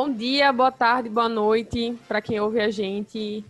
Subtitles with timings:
[0.00, 3.44] Bom dia, boa tarde, boa noite para quem ouve a gente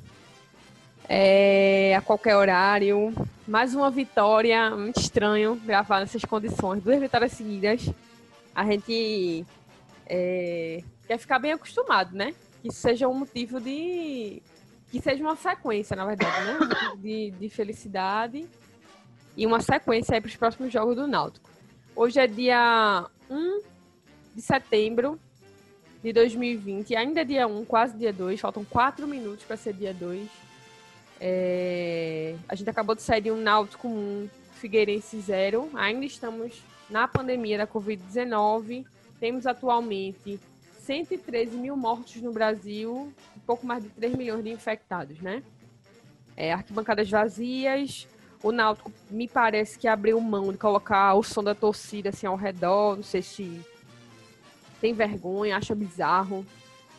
[1.06, 3.12] é, a qualquer horário.
[3.46, 7.90] Mais uma vitória, muito estranho gravar nessas condições, duas vitórias seguidas.
[8.54, 9.44] A gente
[10.06, 12.34] é, quer ficar bem acostumado, né?
[12.62, 14.42] Que isso seja um motivo de.
[14.90, 16.58] que seja uma sequência, na verdade, né?
[16.96, 18.48] De, de felicidade
[19.36, 21.50] e uma sequência aí para os próximos jogos do Náutico.
[21.94, 23.61] Hoje é dia 1
[24.34, 25.20] de setembro
[26.02, 29.93] de 2020, ainda é dia 1, quase dia 2, faltam 4 minutos para ser dia
[29.93, 30.29] 2.
[31.20, 32.36] É...
[32.48, 37.58] A gente acabou de sair de um Náutico 1, Figueirense 0, ainda estamos na pandemia
[37.58, 38.86] da Covid-19,
[39.20, 40.41] temos atualmente
[40.81, 43.12] 113 mil mortos no Brasil,
[43.47, 45.42] pouco mais de 3 milhões de infectados, né?
[46.36, 48.06] É, arquibancadas vazias,
[48.42, 52.36] o Náutico me parece que abriu mão de colocar o som da torcida assim ao
[52.36, 53.61] redor, não sei se
[54.81, 56.45] tem vergonha, acha bizarro.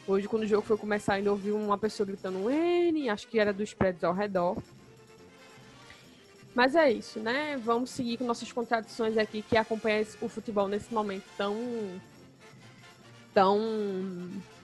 [0.08, 3.54] Hoje, quando o jogo foi começar, ainda ouvi uma pessoa gritando N, acho que era
[3.54, 4.58] dos prédios ao redor.
[6.56, 7.58] Mas é isso, né?
[7.58, 11.56] Vamos seguir com nossas contradições aqui que acompanham o futebol nesse momento tão.
[13.34, 13.60] tão.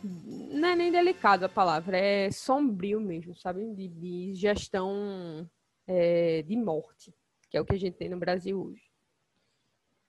[0.04, 3.66] Não é nem delicado a palavra, é sombrio mesmo, sabe?
[3.74, 5.50] De, de gestão
[5.88, 7.14] é, de morte,
[7.50, 8.95] que é o que a gente tem no Brasil hoje.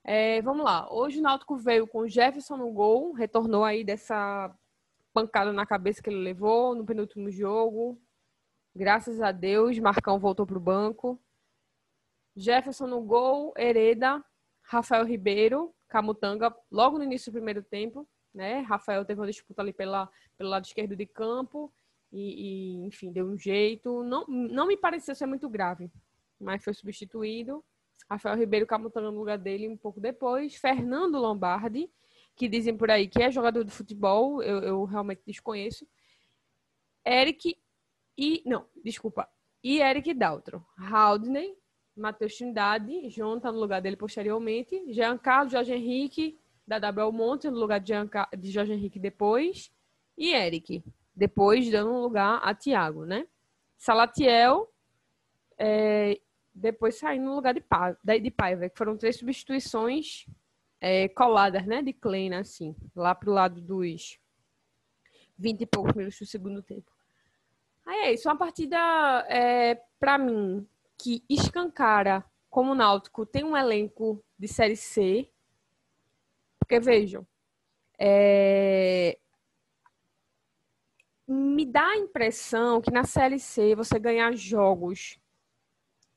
[0.09, 0.87] É, vamos lá.
[0.93, 4.57] Hoje o Náutico veio com Jefferson no gol, retornou aí dessa
[5.13, 8.01] pancada na cabeça que ele levou no penúltimo jogo.
[8.73, 11.21] Graças a Deus, Marcão voltou para o banco.
[12.37, 14.25] Jefferson no gol, Hereda,
[14.63, 18.09] Rafael Ribeiro, Camutanga, logo no início do primeiro tempo.
[18.33, 18.61] Né?
[18.61, 21.75] Rafael teve uma disputa ali pela, pelo lado esquerdo de campo
[22.13, 24.05] e, e, enfim, deu um jeito.
[24.05, 25.91] Não, não me pareceu ser muito grave,
[26.39, 27.65] mas foi substituído.
[28.09, 30.55] Rafael Ribeiro camutando no lugar dele um pouco depois.
[30.55, 31.91] Fernando Lombardi,
[32.35, 35.87] que dizem por aí que é jogador de futebol, eu, eu realmente desconheço.
[37.05, 37.57] Eric
[38.17, 38.43] e.
[38.47, 39.29] Não, desculpa.
[39.63, 40.65] E Eric Daltro.
[40.79, 41.57] Haldney,
[41.97, 44.93] Matheus Trindade, João tá no lugar dele posteriormente.
[44.93, 49.73] Jean Carlos, Jorge Henrique, da W Monte, no lugar de, Jean, de Jorge Henrique depois.
[50.17, 53.27] E Eric, depois dando lugar a Thiago, né?
[53.77, 54.71] Salatiel
[55.59, 56.21] é,
[56.57, 60.25] depois saindo no lugar de, Pá, de Paiva, que foram três substituições
[60.81, 64.19] é, coladas, né, de Kleina, assim, lá pro lado dos
[65.39, 66.91] 20 e poucos minutos do segundo tempo.
[67.85, 68.77] Aí é isso, uma partida,
[69.29, 70.67] é, para mim,
[70.99, 75.31] que escancara como o Náutico tem um elenco de Série C,
[76.59, 77.27] porque vejam,
[77.99, 79.19] é,
[81.29, 85.19] me dá a impressão que na Série C você ganhar jogos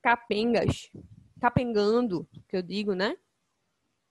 [0.01, 0.89] capengas,
[1.39, 3.17] capengando, que eu digo, né?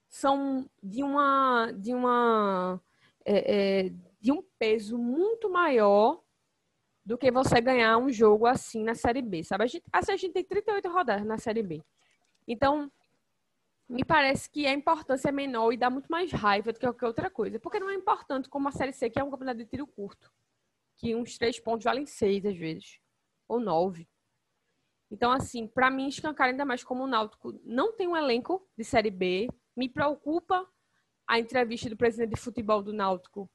[0.09, 2.81] São de uma de uma
[3.25, 6.23] é, é, de um peso muito maior
[7.05, 9.65] do que você ganhar um jogo assim na Série B, sabe?
[9.65, 11.83] A gente, assim, a gente tem 38 rodadas na Série B.
[12.47, 12.91] Então,
[13.89, 17.07] me parece que a importância é menor e dá muito mais raiva do que qualquer
[17.07, 17.59] outra coisa.
[17.59, 20.31] Porque não é importante como a Série C, que é um campeonato de tiro curto.
[20.97, 23.01] Que uns três pontos valem seis, às vezes.
[23.49, 24.07] Ou nove.
[25.11, 28.85] Então, assim, para mim, escancar ainda mais como o Náutico não tem um elenco de
[28.85, 29.49] Série B.
[29.77, 30.69] Me preocupa
[31.27, 33.51] a entrevista do presidente de futebol do Náutico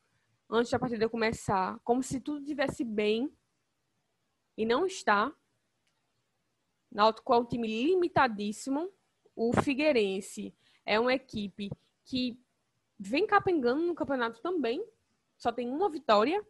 [0.50, 3.32] antes da partida começar, como se tudo estivesse bem
[4.58, 5.32] e não está.
[6.92, 8.92] Náutico é um time limitadíssimo.
[9.36, 11.72] O Figueirense é uma equipe
[12.06, 12.40] que
[13.00, 14.84] vem capengando no campeonato também.
[15.38, 16.46] Só tem uma vitória.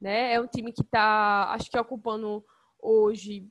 [0.00, 0.34] Né?
[0.34, 2.44] É um time que está, acho que, ocupando
[2.78, 3.46] hoje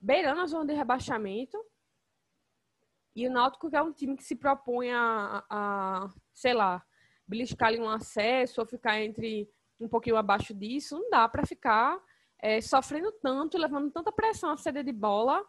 [0.00, 1.58] beirando a zona de rebaixamento.
[3.14, 6.84] E o Náutico que é um time que se propõe a, a sei lá,
[7.26, 9.48] beliscar ali um acesso ou ficar entre
[9.80, 11.98] um pouquinho abaixo disso, não dá para ficar
[12.38, 15.44] é, sofrendo tanto, levando tanta pressão a sede de bola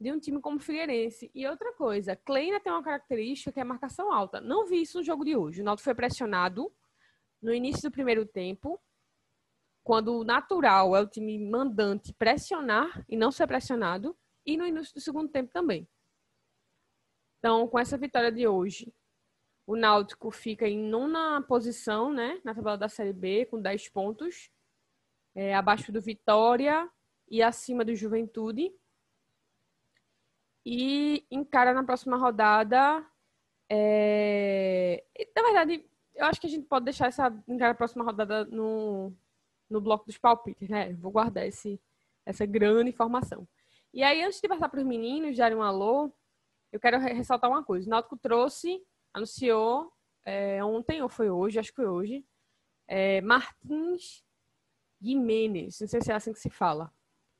[0.00, 1.30] de um time como o Figueirense.
[1.34, 4.40] E outra coisa, Kleina tem uma característica que é marcação alta.
[4.40, 5.60] Não vi isso no jogo de hoje.
[5.60, 6.72] O Náutico foi pressionado
[7.42, 8.80] no início do primeiro tempo,
[9.90, 14.16] quando o natural é o time mandante pressionar e não ser pressionado,
[14.46, 15.84] e no início do segundo tempo também.
[17.40, 18.94] Então, com essa vitória de hoje,
[19.66, 24.52] o Náutico fica em nona posição, né, na tabela da Série B, com 10 pontos,
[25.34, 26.88] é, abaixo do Vitória
[27.28, 28.72] e acima do Juventude.
[30.64, 33.04] E encara na próxima rodada.
[33.68, 35.04] É...
[35.34, 35.84] Na verdade,
[36.14, 39.12] eu acho que a gente pode deixar essa encara próxima rodada no,
[39.70, 40.92] no bloco dos palpites, né?
[40.94, 41.80] Vou guardar esse,
[42.26, 43.46] essa grande informação.
[43.94, 46.12] E aí, antes de passar para os meninos darem um alô,
[46.72, 47.86] eu quero ressaltar uma coisa.
[47.86, 48.82] O Náutico trouxe,
[49.12, 49.92] anunciou
[50.24, 52.24] é, ontem ou foi hoje, acho que foi hoje,
[52.86, 54.24] é Martins
[55.00, 56.92] Jimenez, não sei se é assim que se fala.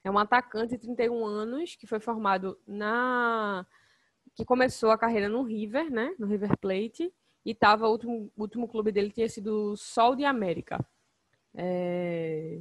[0.03, 3.67] É um atacante de 31 anos que foi formado na.
[4.35, 6.15] que começou a carreira no River, né?
[6.19, 7.13] No River Plate.
[7.45, 10.79] E tava, o último, último clube dele tinha sido Sol de América.
[11.55, 12.61] É...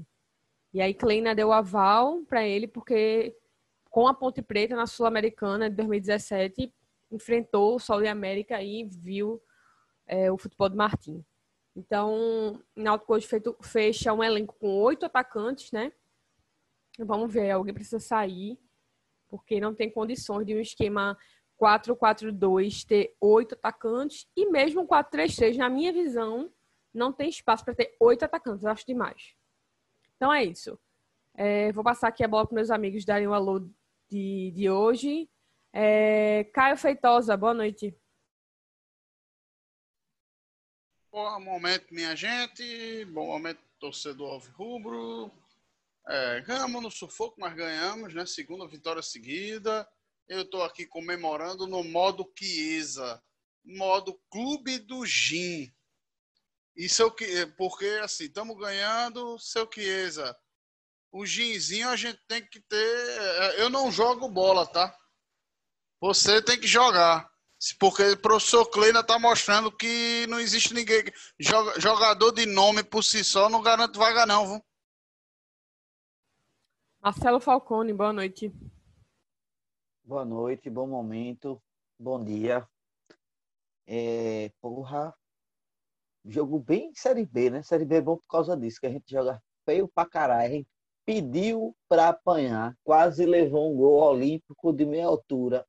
[0.73, 3.35] E aí Kleina deu aval para ele porque
[3.89, 6.73] com a Ponte Preta na Sul-Americana de 2017
[7.11, 9.41] enfrentou o Sol de América e viu
[10.05, 11.25] é, o futebol de Martim.
[11.75, 13.27] Então, o Náutico hoje
[13.61, 15.91] fecha um elenco com oito atacantes, né?
[16.99, 18.59] Vamos ver, alguém precisa sair,
[19.29, 21.17] porque não tem condições de um esquema
[21.59, 26.51] 4-4-2 ter oito atacantes e mesmo um 4-3-3, na minha visão,
[26.93, 29.35] não tem espaço para ter oito atacantes, acho demais.
[30.15, 30.79] Então é isso.
[31.35, 33.69] É, vou passar aqui a bola para meus amigos darem o um alô
[34.09, 35.29] de, de hoje.
[35.71, 37.95] É, Caio Feitosa, boa noite.
[41.11, 43.05] Bom momento, minha gente.
[43.05, 45.31] Bom momento, torcedor rubro.
[46.07, 48.25] É, ganhamos no sufoco, mas ganhamos, né?
[48.25, 49.87] Segunda vitória seguida.
[50.27, 53.21] Eu estou aqui comemorando no modo Chiesa,
[53.63, 55.73] modo Clube do Gin.
[56.75, 60.35] Isso é o que, porque assim, estamos ganhando, seu Chiesa.
[61.11, 63.57] O ginzinho a gente tem que ter.
[63.57, 64.95] Eu não jogo bola, tá?
[65.99, 67.29] Você tem que jogar.
[67.77, 71.03] Porque o professor Kleina está mostrando que não existe ninguém.
[71.77, 74.65] Jogador de nome por si só não garante vaga, não, viu?
[77.01, 78.53] Marcelo Falcone, boa noite.
[80.03, 81.61] Boa noite, bom momento,
[81.99, 82.67] bom dia.
[83.85, 85.13] É, porra,
[86.29, 87.63] jogo bem Série B, né?
[87.63, 90.45] Série B é bom por causa disso, que a gente joga feio pra caralho.
[90.45, 90.67] A gente
[91.05, 95.65] pediu pra apanhar, quase levou um gol olímpico de meia altura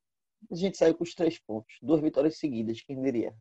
[0.49, 1.77] a gente saiu com os três pontos.
[1.81, 3.35] Duas vitórias seguidas, quem diria?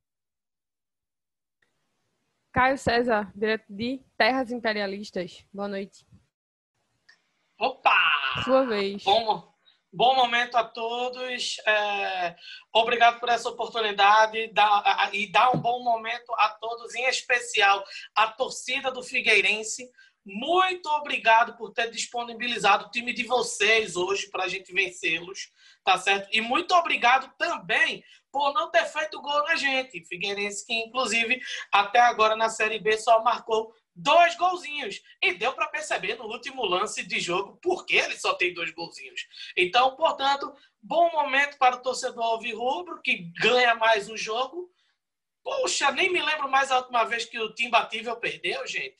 [2.52, 5.46] Caio César, direto de Terras Imperialistas.
[5.52, 6.04] Boa noite.
[7.58, 7.90] Opa!
[8.44, 9.04] Sua vez.
[9.04, 9.49] Bom,
[9.92, 11.56] bom momento a todos.
[11.66, 12.36] É,
[12.72, 17.82] obrigado por essa oportunidade da, e dar um bom momento a todos, em especial
[18.14, 19.90] a torcida do Figueirense.
[20.24, 25.50] Muito obrigado por ter disponibilizado o time de vocês hoje para a gente vencê-los
[25.84, 26.28] tá certo?
[26.32, 30.04] E muito obrigado também por não ter feito gol na gente.
[30.04, 31.40] Figueirense que, inclusive,
[31.72, 35.02] até agora na Série B só marcou dois golzinhos.
[35.22, 38.70] E deu para perceber no último lance de jogo por que ele só tem dois
[38.72, 39.26] golzinhos.
[39.56, 44.70] Então, portanto, bom momento para o torcedor alvirrubro, que ganha mais um jogo.
[45.42, 48.98] Poxa, nem me lembro mais a última vez que o time batível perdeu, gente.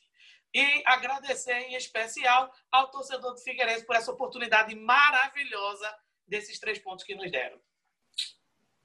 [0.52, 5.94] E agradecer em especial ao torcedor do Figueirense por essa oportunidade maravilhosa
[6.26, 7.60] desses três pontos que nos deram.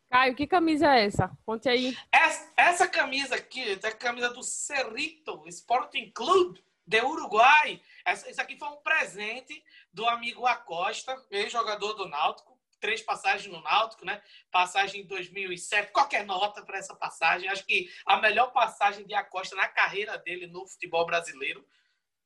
[0.10, 1.32] Caio, que camisa é essa?
[1.46, 1.98] Conte aí.
[2.12, 7.82] Essa, essa camisa aqui é a camisa do Cerrito Sporting Club de Uruguai.
[8.06, 12.56] Essa, isso aqui foi um presente do amigo Acosta, ex-jogador do Náutico.
[12.80, 14.22] Três passagens no Náutico, né?
[14.52, 15.92] Passagem em 2007.
[15.92, 17.50] Qualquer nota para essa passagem.
[17.50, 21.66] Acho que a melhor passagem de Acosta na carreira dele no futebol brasileiro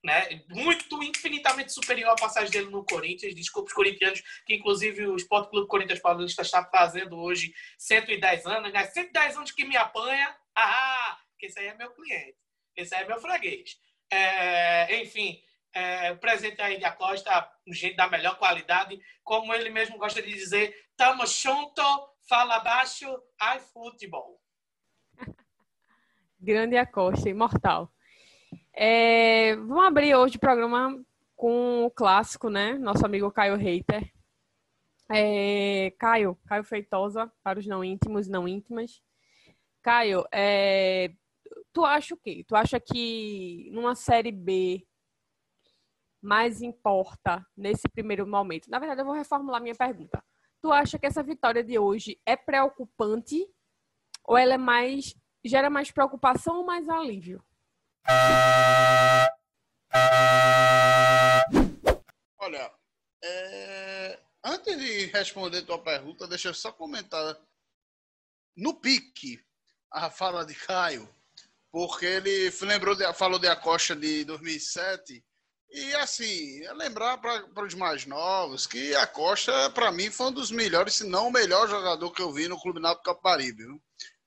[0.03, 0.41] né?
[0.49, 3.35] Muito infinitamente superior à passagem dele no Corinthians.
[3.35, 8.73] Desculpa os corintianos, que inclusive o Esporte Clube Corinthians Paulista está fazendo hoje 110 anos,
[8.73, 8.85] né?
[8.85, 10.35] 110 anos que me apanha.
[10.55, 12.37] Ah, que esse aí é meu cliente,
[12.75, 13.77] esse aí é meu freguês.
[14.11, 15.41] É, enfim,
[15.73, 20.21] é, o presente aí de Acosta, um jeito da melhor qualidade, como ele mesmo gosta
[20.21, 21.81] de dizer, tamo junto,
[22.27, 23.07] fala baixo,
[23.39, 24.41] ai futebol.
[26.39, 27.93] Grande Acosta, imortal.
[28.81, 30.97] É, vamos abrir hoje o programa
[31.35, 32.77] com o clássico, né?
[32.77, 34.09] Nosso amigo Caio Reiter.
[35.11, 39.01] É, Caio, Caio Feitosa, para os não íntimos e não íntimas.
[39.81, 41.11] Caio, é,
[41.73, 42.45] tu acha o quê?
[42.47, 44.87] Tu acha que numa série B
[46.21, 48.71] mais importa nesse primeiro momento?
[48.71, 50.23] Na verdade, eu vou reformular minha pergunta.
[50.61, 53.45] Tu acha que essa vitória de hoje é preocupante
[54.23, 57.43] ou ela é mais gera mais preocupação ou mais alívio?
[62.37, 62.71] Olha,
[63.23, 64.19] é...
[64.43, 67.37] antes de responder tua pergunta, deixa eu só comentar
[68.55, 69.43] no pique
[69.91, 71.09] a fala de Caio,
[71.71, 75.23] porque ele lembrou de, falou de Acosta de 2007
[75.71, 80.49] e assim, lembrar para os mais novos que a Costa, para mim, foi um dos
[80.49, 83.65] melhores, se não o melhor jogador que eu vi no Clube Náutico Caparibe.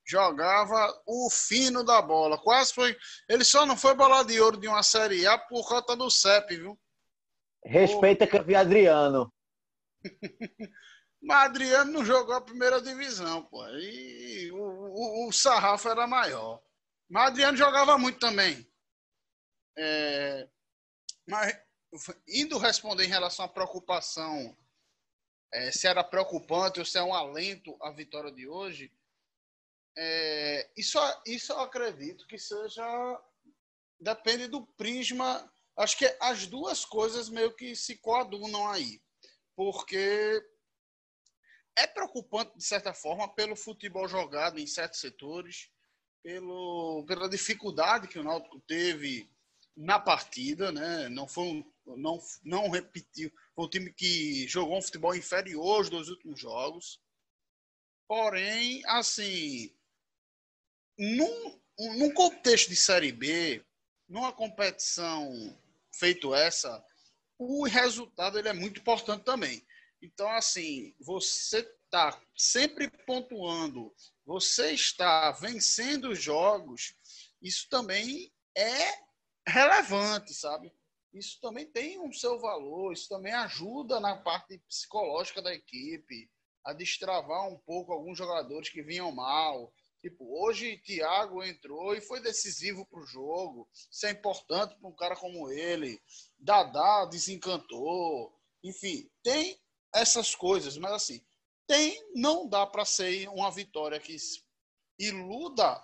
[0.05, 2.37] Jogava o fino da bola.
[2.39, 2.97] Quase foi.
[3.29, 6.57] Ele só não foi bola de ouro de uma Série A por conta do CEP,
[6.57, 6.79] viu?
[7.65, 9.33] Respeita que eu vi Adriano.
[11.23, 13.65] Mas Adriano não jogou a primeira divisão, pô.
[13.69, 16.61] E o, o, o sarrafo era maior.
[17.09, 18.67] Mas Adriano jogava muito também.
[19.79, 20.49] É,
[21.29, 21.57] mas,
[22.29, 24.57] indo responder em relação à preocupação,
[25.53, 28.93] é, se era preocupante ou se é um alento a vitória de hoje,
[29.97, 32.85] é, isso, isso eu acredito que seja.
[34.01, 35.51] Depende do prisma.
[35.77, 39.01] Acho que as duas coisas meio que se coadunam aí.
[39.55, 40.43] Porque
[41.77, 45.71] é preocupante, de certa forma, pelo futebol jogado em certos setores,
[46.23, 49.31] pelo, pela dificuldade que o Náutico teve
[49.77, 51.09] na partida, né?
[51.09, 53.33] Não foi um, não, não repetiu.
[53.55, 57.01] Foi um time que jogou um futebol inferior dois últimos jogos.
[58.07, 59.75] Porém, assim,
[60.99, 63.65] num, num contexto de Série B,
[64.09, 65.57] numa competição
[65.95, 66.85] feito essa,
[67.39, 69.65] o resultado ele é muito importante também.
[70.01, 73.95] Então, assim, você está sempre pontuando,
[74.25, 76.95] você está vencendo os jogos,
[77.41, 78.99] isso também é
[79.47, 80.73] relevante, sabe?
[81.13, 86.31] Isso também tem um seu valor, isso também ajuda na parte psicológica da equipe,
[86.65, 89.73] a destravar um pouco alguns jogadores que vinham mal.
[90.03, 93.69] Tipo, hoje Thiago entrou e foi decisivo para o jogo.
[93.89, 96.03] Isso é importante para um cara como ele.
[96.37, 98.37] Dadá desencantou.
[98.65, 99.57] Enfim, tem
[99.95, 101.25] essas coisas, mas assim,
[101.69, 104.17] tem, não dá para ser uma vitória que
[104.99, 105.81] iluda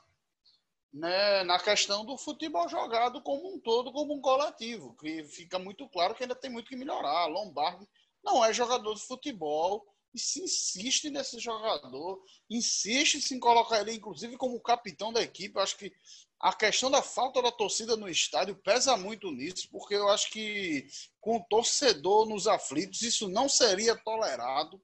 [0.92, 5.88] né, na questão do futebol jogado como um todo, como um coletivo, que fica muito
[5.88, 7.26] claro que ainda tem muito que melhorar.
[7.26, 7.87] Lombardi
[8.25, 14.36] não é jogador de futebol e se insiste nesse jogador, insiste em colocar ele, inclusive,
[14.36, 15.56] como capitão da equipe.
[15.56, 15.92] Eu acho que
[16.40, 20.88] a questão da falta da torcida no estádio pesa muito nisso, porque eu acho que
[21.20, 24.80] com o torcedor nos aflitos isso não seria tolerado,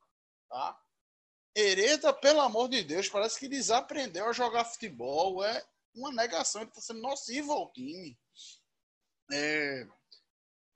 [0.48, 0.80] tá?
[1.56, 5.42] Hereda, pelo amor de Deus, parece que desaprendeu a jogar futebol.
[5.44, 5.64] É
[5.94, 8.18] uma negação, ele está sendo nocivo ao time.
[9.32, 9.86] É,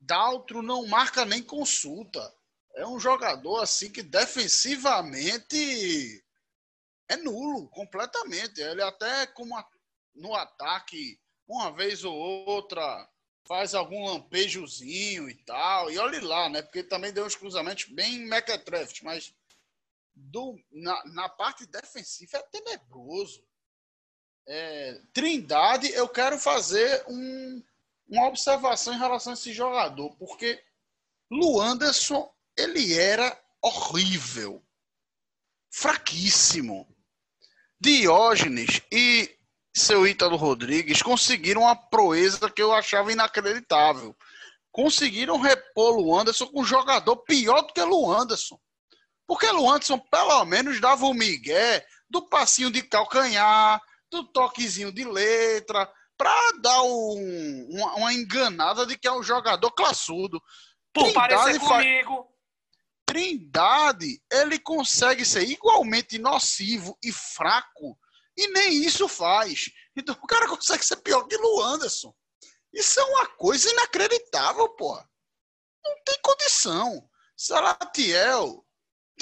[0.01, 2.33] Daltro não marca nem consulta.
[2.79, 6.25] É um jogador assim que defensivamente
[7.09, 8.61] é nulo, completamente.
[8.61, 9.61] Ele até como
[10.15, 13.11] no ataque, uma vez ou outra,
[13.49, 15.91] faz algum lampejozinho e tal.
[15.91, 16.63] E olhe lá, né?
[16.63, 19.35] Porque também deu uns cruzamentos bem mequetrefes, mas
[20.15, 23.43] do, na, na parte defensiva é tenebroso.
[24.47, 27.61] É, Trindade, eu quero fazer um,
[28.09, 30.63] uma observação em relação a esse jogador, porque
[31.31, 34.63] Luanderson, ele era horrível,
[35.71, 36.87] fraquíssimo.
[37.81, 39.33] Diógenes e
[39.73, 44.17] seu Ítalo Rodrigues conseguiram uma proeza que eu achava inacreditável.
[44.73, 48.59] Conseguiram repor Luanderson com um jogador pior do que Luanderson.
[49.27, 55.89] Porque Luanderson, pelo menos, dava o migué do passinho de calcanhar, do toquezinho de letra,
[56.17, 60.43] para dar um, uma, uma, enganada de que é um jogador classudo.
[60.93, 62.27] Por parecer comigo.
[63.09, 67.99] Trindade, ele consegue ser igualmente nocivo e fraco
[68.37, 69.71] e nem isso faz.
[69.97, 72.15] Então o cara consegue ser pior que Lu Anderson.
[72.71, 74.95] Isso é uma coisa inacreditável, pô.
[75.83, 77.09] Não tem condição.
[77.35, 78.63] Salatiel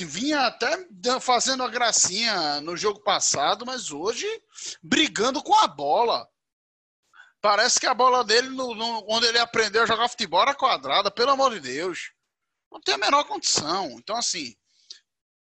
[0.04, 0.84] vinha até
[1.20, 4.26] fazendo a gracinha no jogo passado, mas hoje
[4.82, 6.28] brigando com a bola.
[7.40, 11.08] Parece que a bola dele, no, no, onde ele aprendeu a jogar futebol, era quadrada,
[11.08, 12.15] pelo amor de Deus.
[12.70, 13.90] Não tem a menor condição.
[13.98, 14.54] Então, assim,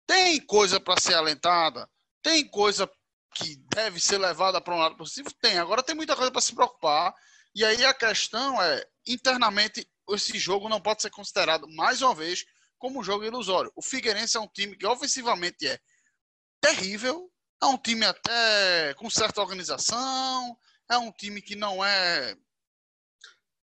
[0.07, 1.89] tem coisa para ser alentada,
[2.23, 2.91] tem coisa
[3.35, 5.33] que deve ser levada para um lado positivo?
[5.41, 5.59] Tem.
[5.59, 7.15] Agora tem muita coisa para se preocupar.
[7.55, 12.45] E aí a questão é, internamente, esse jogo não pode ser considerado, mais uma vez,
[12.79, 13.73] como um jogo ilusório.
[13.75, 15.79] O Figueirense é um time que ofensivamente é
[16.61, 17.31] terrível,
[17.63, 20.57] é um time até com certa organização,
[20.91, 22.37] é um time que não é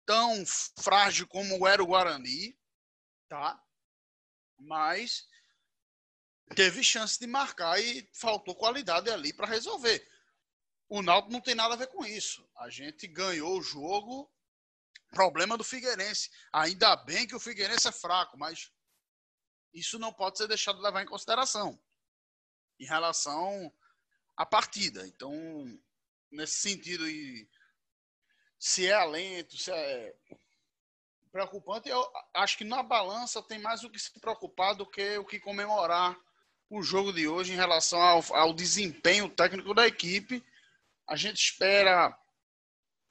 [0.05, 0.43] tão
[0.79, 2.57] frágil como era o Guarani,
[3.27, 3.61] tá?
[4.57, 5.27] Mas
[6.55, 10.07] teve chance de marcar e faltou qualidade ali para resolver.
[10.89, 12.49] O Náutico não tem nada a ver com isso.
[12.57, 14.31] A gente ganhou o jogo,
[15.11, 16.29] problema do Figueirense.
[16.53, 18.71] Ainda bem que o Figueirense é fraco, mas
[19.73, 21.79] isso não pode ser deixado de levar em consideração
[22.79, 23.73] em relação
[24.35, 25.07] à partida.
[25.07, 25.33] Então,
[26.31, 27.03] nesse sentido,
[28.59, 30.15] se é alento, se é
[31.37, 32.03] preocupante, eu
[32.33, 36.17] acho que na balança tem mais o que se preocupar do que o que comemorar
[36.67, 40.43] o jogo de hoje em relação ao, ao desempenho técnico da equipe.
[41.07, 42.17] A gente espera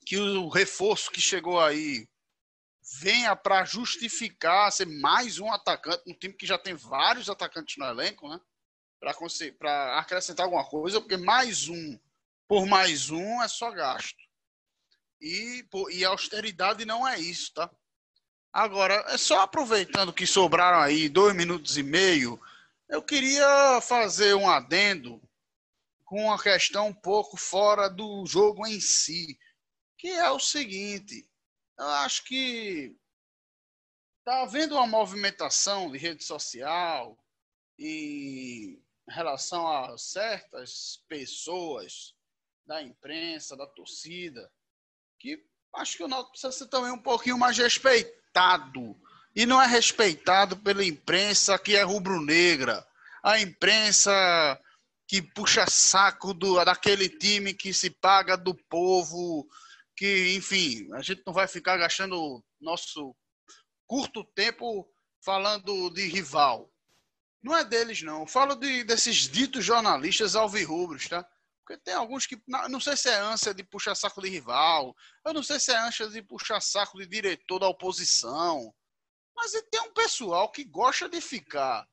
[0.04, 2.08] que o reforço que chegou aí
[3.00, 7.86] venha para justificar ser mais um atacante, um time que já tem vários atacantes no
[7.86, 8.40] elenco, né?
[8.98, 11.96] Para acrescentar alguma coisa, porque mais um
[12.48, 14.18] por mais um é só gasto.
[15.20, 17.70] E, pô, e austeridade não é isso, tá?
[18.56, 22.40] Agora, só aproveitando que sobraram aí dois minutos e meio,
[22.88, 25.20] eu queria fazer um adendo
[26.06, 29.38] com uma questão um pouco fora do jogo em si,
[29.98, 31.28] que é o seguinte:
[31.78, 32.96] eu acho que
[34.20, 37.14] está havendo uma movimentação de rede social
[37.78, 42.14] em relação a certas pessoas
[42.64, 44.50] da imprensa, da torcida,
[45.20, 45.44] que
[45.74, 48.25] acho que o Náutico precisa ser também um pouquinho mais respeitado.
[49.34, 52.86] E não é respeitado pela imprensa que é rubro-negra.
[53.22, 54.12] A imprensa
[55.06, 59.46] que puxa saco do, daquele time que se paga do povo,
[59.96, 63.14] que, enfim, a gente não vai ficar gastando nosso
[63.86, 64.88] curto tempo
[65.24, 66.70] falando de rival.
[67.42, 68.22] Não é deles, não.
[68.22, 71.26] Eu falo de, desses ditos jornalistas alvirrubros, tá?
[71.66, 74.94] Porque tem alguns que, não sei se é ânsia de puxar saco de rival,
[75.24, 78.72] eu não sei se é ânsia de puxar saco de diretor da oposição,
[79.34, 81.84] mas tem um pessoal que gosta de ficar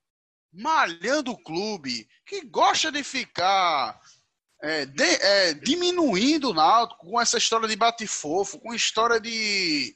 [0.53, 3.99] malhando o clube, que gosta de ficar
[4.61, 9.95] é, de, é, diminuindo o Náutico com essa história de bate-fofo, com história de.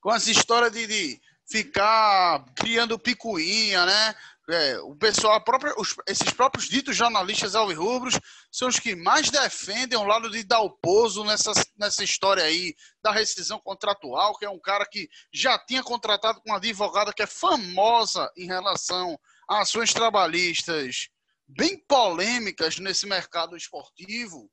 [0.00, 4.14] com essa história de, de ficar criando picuinha, né?
[4.50, 8.20] É, o pessoal, própria, os, esses próprios ditos jornalistas alvirrubros
[8.52, 13.58] são os que mais defendem o lado de Dalpozo nessa, nessa história aí da rescisão
[13.58, 18.30] contratual, que é um cara que já tinha contratado com uma advogada que é famosa
[18.36, 21.08] em relação a ações trabalhistas
[21.48, 24.50] bem polêmicas nesse mercado esportivo,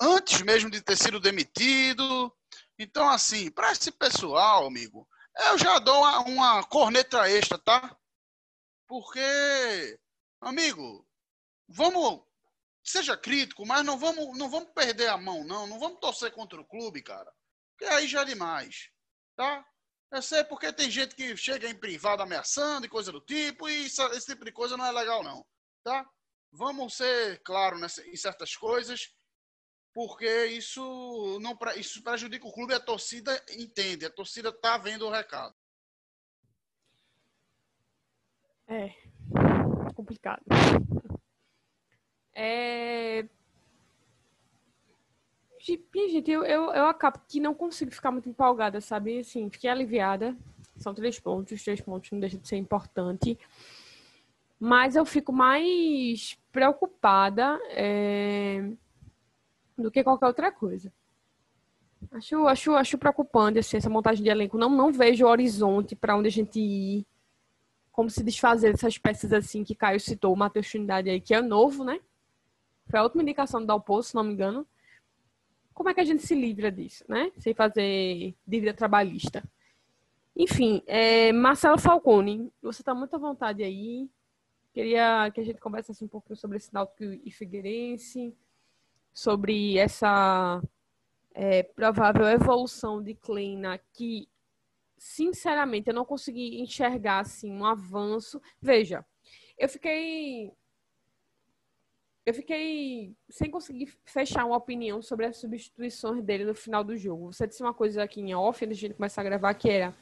[0.00, 2.30] antes mesmo de ter sido demitido.
[2.78, 5.08] Então, assim, para esse pessoal, amigo,
[5.48, 7.96] eu já dou uma, uma corneta extra, tá?
[8.86, 9.98] Porque,
[10.40, 11.06] amigo,
[11.68, 12.24] vamos
[12.84, 15.66] seja crítico, mas não vamos, não vamos perder a mão, não.
[15.66, 17.32] Não vamos torcer contra o clube, cara.
[17.70, 18.90] Porque aí já é demais,
[19.34, 19.66] tá?
[20.12, 23.86] Eu sei porque tem gente que chega em privado ameaçando e coisa do tipo, e
[23.86, 25.44] isso, esse tipo de coisa não é legal, não,
[25.82, 26.08] tá?
[26.52, 29.12] Vamos ser claros em certas coisas,
[29.92, 35.10] porque isso não isso prejudica o clube, a torcida entende, a torcida tá vendo o
[35.10, 35.54] recado.
[38.68, 38.92] É
[39.94, 40.42] complicado.
[42.34, 43.26] É...
[45.58, 49.20] Gente, eu, eu, eu acabo que não consigo ficar muito empolgada, sabe?
[49.20, 50.36] Assim, fiquei aliviada.
[50.76, 53.38] São três pontos, os três pontos não deixam de ser importante.
[54.60, 58.68] Mas eu fico mais preocupada é...
[59.78, 60.92] do que qualquer outra coisa.
[62.12, 64.58] Acho, acho, acho preocupante assim, essa montagem de elenco.
[64.58, 67.06] Não, não vejo o horizonte para onde a gente ir
[67.94, 71.40] como se desfazer dessas peças assim que Caio citou, o Matheus Trinidade aí, que é
[71.40, 72.00] novo, né?
[72.90, 74.66] Foi a última indicação do Dalpoço, se não me engano.
[75.72, 77.30] Como é que a gente se livra disso, né?
[77.38, 79.44] Sem fazer dívida trabalhista.
[80.36, 84.10] Enfim, é, Marcelo Falcone, você está muito à vontade aí.
[84.72, 88.36] Queria que a gente conversasse um pouquinho sobre esse Náutico e Figueirense,
[89.12, 90.60] sobre essa
[91.32, 94.28] é, provável evolução de Kleina, que
[95.04, 98.40] sinceramente, eu não consegui enxergar assim um avanço.
[98.58, 99.04] Veja,
[99.58, 100.50] eu fiquei
[102.24, 107.30] eu fiquei sem conseguir fechar uma opinião sobre as substituições dele no final do jogo.
[107.30, 109.94] Você disse uma coisa aqui em off, antes de gente começar a gravar, que era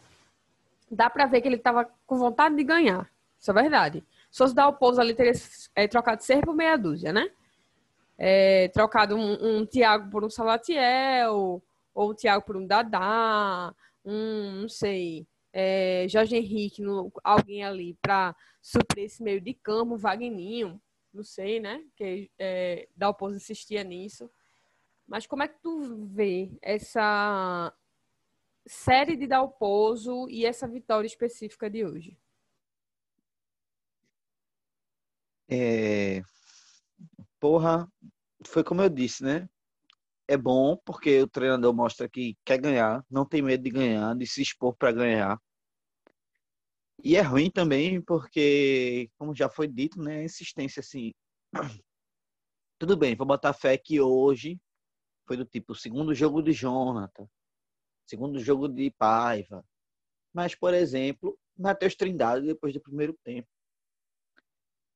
[0.88, 3.10] dá para ver que ele estava com vontade de ganhar.
[3.40, 4.04] Isso é verdade.
[4.30, 5.32] Se fosse dar o pouso ali, teria
[5.74, 7.28] é, trocado ser por meia dúzia, né?
[8.16, 11.60] É, trocado um, um Thiago por um Salatiel,
[11.92, 17.94] ou um Thiago por um Dadá, um, não sei, é, Jorge Henrique, no, alguém ali
[18.00, 20.80] para suprir esse meio de campo, Wagninho,
[21.12, 21.84] não sei, né?
[21.94, 24.30] Que é, Dalpozo insistia nisso.
[25.06, 27.74] Mas como é que tu vê essa
[28.66, 32.18] série de Dalpozo e essa vitória específica de hoje?
[35.50, 36.22] É...
[37.38, 37.90] Porra,
[38.46, 39.50] foi como eu disse, né?
[40.32, 44.26] É bom porque o treinador mostra que quer ganhar, não tem medo de ganhar, de
[44.26, 45.38] se expor para ganhar.
[47.04, 51.12] E é ruim também porque, como já foi dito, né, a insistência assim.
[52.80, 54.58] Tudo bem, vou botar fé que hoje
[55.26, 57.28] foi do tipo segundo jogo de Jonathan,
[58.06, 59.62] segundo jogo de Paiva.
[60.32, 63.48] Mas, por exemplo, Matheus Trindade depois do primeiro tempo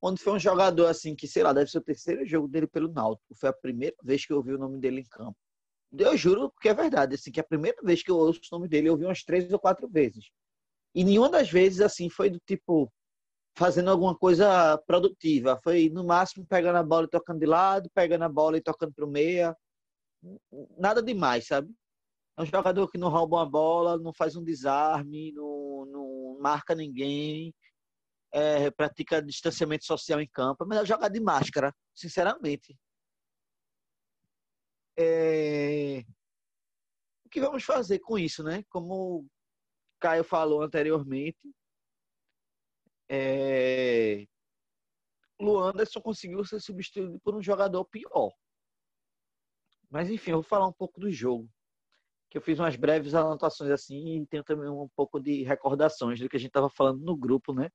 [0.06, 2.92] onde foi um jogador assim que, sei lá, deve ser o terceiro jogo dele pelo
[2.92, 3.34] Náutico.
[3.34, 5.36] Foi a primeira vez que eu ouvi o nome dele em campo.
[5.98, 8.68] Eu juro que é verdade, assim, que a primeira vez que eu ouço o nome
[8.68, 10.30] dele, eu ouvi umas três ou quatro vezes.
[10.94, 12.92] E nenhuma das vezes, assim, foi do tipo
[13.56, 15.58] fazendo alguma coisa produtiva.
[15.62, 18.92] Foi, no máximo, pegando a bola e tocando de lado, pegando a bola e tocando
[18.92, 19.56] pro meia.
[20.78, 21.72] Nada demais, sabe?
[22.38, 26.74] É um jogador que não rouba uma bola, não faz um desarme, não, não marca
[26.74, 27.54] ninguém,
[28.32, 30.64] é, pratica distanciamento social em campo.
[30.64, 32.76] É melhor jogar de máscara, sinceramente.
[34.98, 36.04] É...
[37.24, 38.62] O que vamos fazer com isso, né?
[38.70, 39.26] Como o
[40.00, 41.54] Caio falou anteriormente,
[43.08, 44.26] é...
[45.40, 48.32] Luanderson conseguiu ser substituído por um jogador pior.
[49.90, 51.48] Mas enfim, eu vou falar um pouco do jogo.
[52.30, 56.28] Que eu fiz umas breves anotações assim e tenho também um pouco de recordações do
[56.28, 57.70] que a gente estava falando no grupo, né?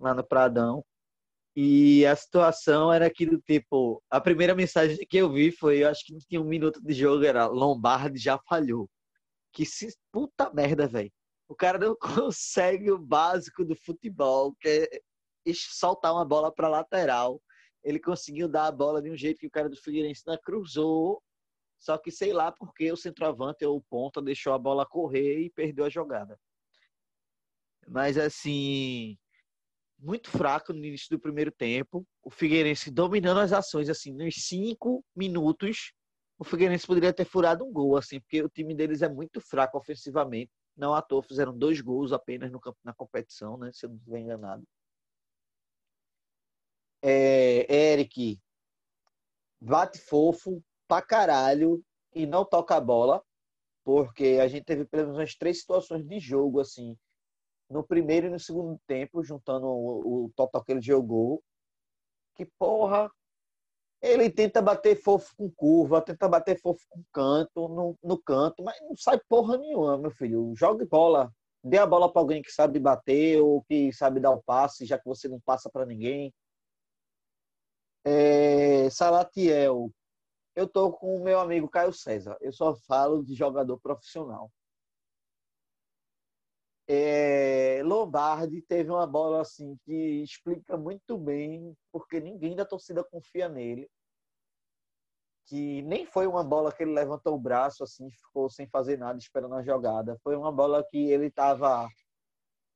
[0.00, 0.84] Lá no Pradão.
[1.56, 5.88] E a situação era que do tipo, a primeira mensagem que eu vi foi, eu
[5.88, 8.88] acho que tinha um minuto de jogo, era Lombardi já falhou.
[9.52, 11.10] Que se puta merda, velho.
[11.48, 11.96] O cara não
[12.30, 17.42] consegue o básico do futebol, que é soltar uma bola para lateral.
[17.82, 21.22] Ele conseguiu dar a bola de um jeito que o cara do Figueirense não cruzou,
[21.78, 25.50] só que sei lá porque o centroavante ou o ponta deixou a bola correr e
[25.50, 26.38] perdeu a jogada.
[27.86, 29.16] Mas assim,
[29.98, 32.06] muito fraco no início do primeiro tempo.
[32.22, 35.92] O Figueirense dominando as ações, assim, nos cinco minutos,
[36.38, 39.76] o Figueirense poderia ter furado um gol, assim, porque o time deles é muito fraco
[39.76, 40.50] ofensivamente.
[40.76, 43.70] Não à toa fizeram dois gols apenas no, na competição, né?
[43.72, 44.64] Se eu não estiver enganado
[47.02, 48.40] é, Eric
[49.60, 51.82] bate fofo pra caralho
[52.14, 53.22] e não toca a bola,
[53.84, 56.96] porque a gente teve pelo menos umas três situações de jogo, assim,
[57.70, 61.42] no primeiro e no segundo tempo, juntando o, o total que ele jogou,
[62.34, 63.10] que porra,
[64.00, 68.80] ele tenta bater fofo com curva, tenta bater fofo com canto, no, no canto, mas
[68.82, 70.54] não sai porra nenhuma, meu filho.
[70.56, 74.42] Jogue bola, dê a bola para alguém que sabe bater ou que sabe dar o
[74.42, 76.32] passe, já que você não passa para ninguém.
[78.04, 79.90] É, Salatiel,
[80.54, 82.36] eu tô com o meu amigo Caio César.
[82.40, 84.50] Eu só falo de jogador profissional.
[86.90, 93.48] É, Lombardi teve uma bola assim que explica muito bem porque ninguém da torcida confia
[93.48, 93.88] nele.
[95.46, 99.18] Que nem foi uma bola que ele levantou o braço assim, ficou sem fazer nada
[99.18, 100.18] esperando a jogada.
[100.22, 101.88] Foi uma bola que ele estava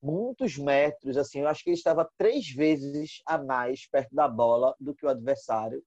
[0.03, 4.75] muitos metros, assim, eu acho que ele estava três vezes a mais perto da bola
[4.81, 5.83] do que o adversário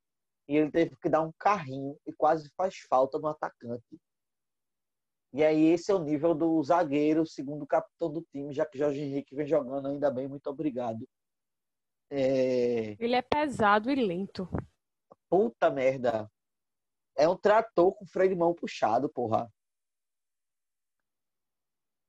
[0.48, 4.00] e ele teve que dar um carrinho e quase faz falta no atacante.
[5.36, 9.02] E aí esse é o nível do zagueiro, segundo capitão do time, já que Jorge
[9.02, 11.08] Henrique vem jogando ainda bem, muito obrigado.
[12.10, 12.96] É...
[12.98, 14.48] Ele é pesado e lento.
[15.30, 16.32] Puta merda.
[17.18, 19.52] É um trator com freio de mão puxado, porra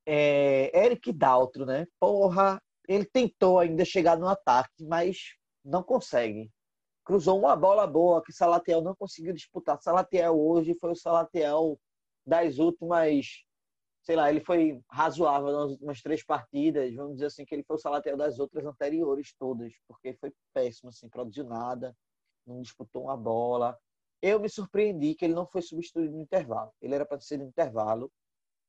[0.06, 1.86] é, Eric Daltro, né?
[1.98, 5.34] Porra, ele tentou ainda chegar no ataque, mas
[5.64, 6.50] não consegue.
[7.04, 9.80] Cruzou uma bola boa que Salatiel não conseguiu disputar.
[9.82, 11.78] Salatiel hoje foi o Salatiel
[12.26, 13.44] das últimas,
[14.02, 16.94] sei lá, ele foi razoável nas últimas três partidas.
[16.94, 20.90] Vamos dizer assim que ele foi o Salatiel das outras anteriores todas, porque foi péssimo,
[20.90, 21.96] assim, produziu nada,
[22.46, 23.78] não disputou uma bola.
[24.20, 26.72] Eu me surpreendi que ele não foi substituído no intervalo.
[26.80, 28.10] Ele era para ser no intervalo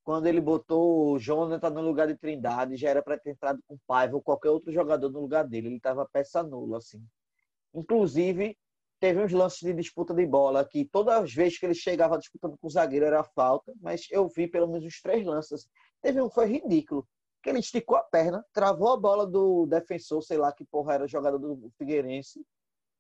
[0.07, 3.77] quando ele botou o Jonathan no lugar de Trindade, já era para ter entrado com
[3.85, 5.67] Paiva ou qualquer outro jogador no lugar dele.
[5.67, 7.05] Ele estava peça nula, assim.
[7.73, 8.57] Inclusive,
[8.99, 12.57] teve uns lances de disputa de bola que todas as vezes que ele chegava disputando
[12.57, 15.67] com o zagueiro era falta, mas eu vi pelo menos uns três lances.
[16.01, 17.07] Teve um que foi ridículo,
[17.43, 21.07] que ele esticou a perna, travou a bola do defensor, sei lá que porra era
[21.07, 22.43] jogador do Figueirense,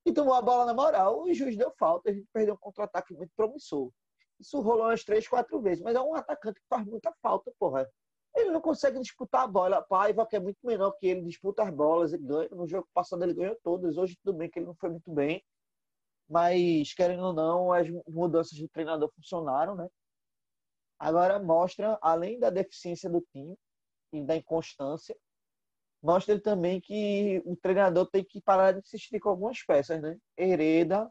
[0.05, 1.23] e tomou a bola na moral.
[1.23, 3.91] O juiz deu falta, a gente perdeu um contra-ataque muito promissor.
[4.39, 5.83] Isso rolou umas três, quatro vezes.
[5.83, 7.89] Mas é um atacante que faz muita falta, porra.
[8.35, 9.81] Ele não consegue disputar a bola.
[9.81, 12.47] Paiva, que é muito menor que ele, disputa as bolas e ganha.
[12.51, 13.97] No jogo passado ele ganhou todas.
[13.97, 15.43] Hoje tudo bem que ele não foi muito bem.
[16.29, 19.87] Mas, querendo ou não, as mudanças de treinador funcionaram, né?
[20.99, 23.55] Agora mostra, além da deficiência do time
[24.11, 25.15] e da inconstância,
[26.01, 30.17] mostra também que o treinador tem que parar de insistir com algumas peças, né?
[30.37, 31.09] Hereda,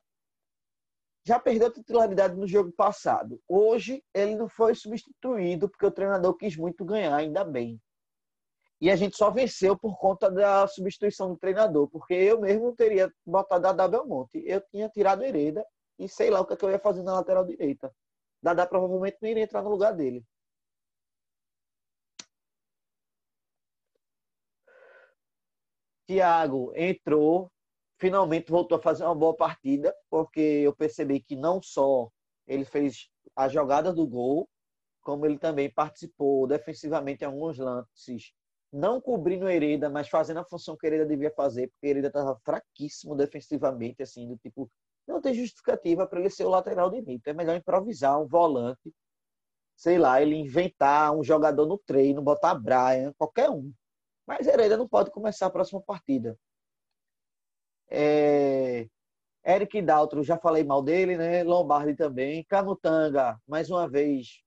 [1.26, 3.40] já perdeu a titularidade no jogo passado.
[3.48, 7.81] Hoje ele não foi substituído porque o treinador quis muito ganhar, ainda bem.
[8.80, 13.10] E a gente só venceu por conta da substituição do treinador, porque eu mesmo teria
[13.24, 14.42] botado a Dada Belmonte.
[14.44, 15.64] Eu tinha tirado Hereda
[15.98, 17.90] e sei lá o que, é que eu ia fazer na lateral direita.
[18.42, 20.24] Dada provavelmente não iria entrar no lugar dele.
[26.06, 27.50] Thiago entrou,
[27.98, 32.08] finalmente voltou a fazer uma boa partida, porque eu percebi que não só
[32.46, 34.48] ele fez a jogada do gol,
[35.02, 38.32] como ele também participou defensivamente em alguns lances,
[38.72, 43.14] não cobrindo Hereda, mas fazendo a função que Hereda devia fazer, porque Hereda estava fraquíssimo
[43.14, 44.70] defensivamente, assim, do tipo,
[45.07, 47.29] não tem justificativa para ele ser o lateral direito.
[47.29, 48.92] É melhor improvisar um volante
[49.76, 53.72] sei lá, ele inventar um jogador no treino, botar Brian, qualquer um.
[54.26, 56.37] Mas Hereda não pode começar a próxima partida.
[57.88, 58.88] É...
[59.44, 61.44] Eric Daltro, já falei mal dele, né?
[61.44, 62.44] Lombardi também.
[62.48, 64.42] Camutanga, mais uma vez,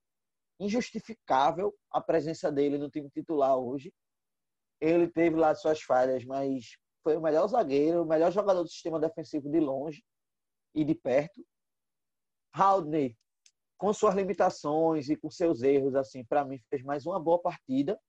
[0.58, 3.92] injustificável a presença dele no time titular hoje.
[4.80, 8.98] Ele teve lá suas falhas, mas foi o melhor zagueiro, o melhor jogador do sistema
[8.98, 10.02] defensivo de longe
[10.74, 11.44] e de perto.
[12.52, 13.16] Haldney,
[13.78, 18.00] com suas limitações e com seus erros, assim, para mim fez mais uma boa partida.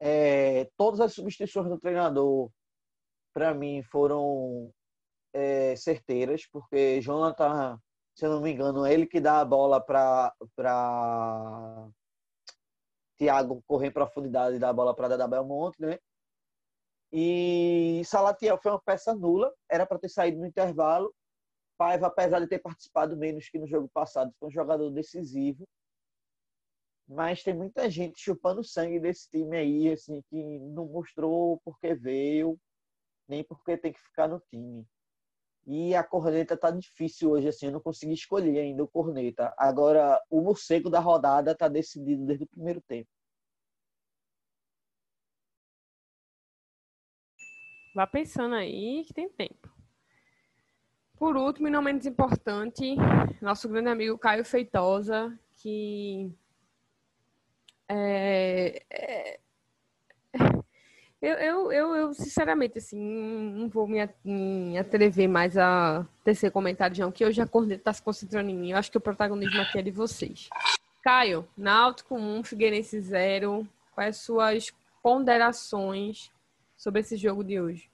[0.00, 2.50] É, todas as substituições do treinador,
[3.34, 4.72] para mim, foram
[5.32, 7.80] é, certeiras, porque Jonathan,
[8.14, 10.32] se eu não me engano, é ele que dá a bola para
[13.18, 15.98] Thiago correr em profundidade e dar a bola para Dada Belmonte, né?
[17.12, 21.12] E Salatiel foi uma peça nula, era para ter saído no intervalo.
[21.76, 25.66] Paiva, apesar de ter participado menos que no jogo passado, foi um jogador decisivo.
[27.08, 32.58] Mas tem muita gente chupando sangue desse time aí, assim, que não mostrou porque veio,
[33.26, 34.86] nem porque tem que ficar no time.
[35.70, 39.52] E a corneta tá difícil hoje, assim, eu não consegui escolher ainda o corneta.
[39.58, 43.10] Agora, o morcego da rodada tá decidido desde o primeiro tempo.
[47.94, 49.70] Vá pensando aí que tem tempo.
[51.18, 52.96] Por último, e não menos importante,
[53.42, 56.32] nosso grande amigo Caio Feitosa, que
[57.86, 59.40] é, é,
[61.20, 66.98] eu, eu, eu, eu, sinceramente, assim, não vou me, me atrever mais a tecer comentários,
[66.98, 68.70] não, que hoje a corneta está se concentrando em mim.
[68.70, 70.48] Eu acho que o protagonismo aqui é de vocês.
[71.02, 73.66] Caio, Náutico 1, Figueirense 0.
[73.92, 76.30] Quais as suas ponderações
[76.76, 77.90] sobre esse jogo de hoje?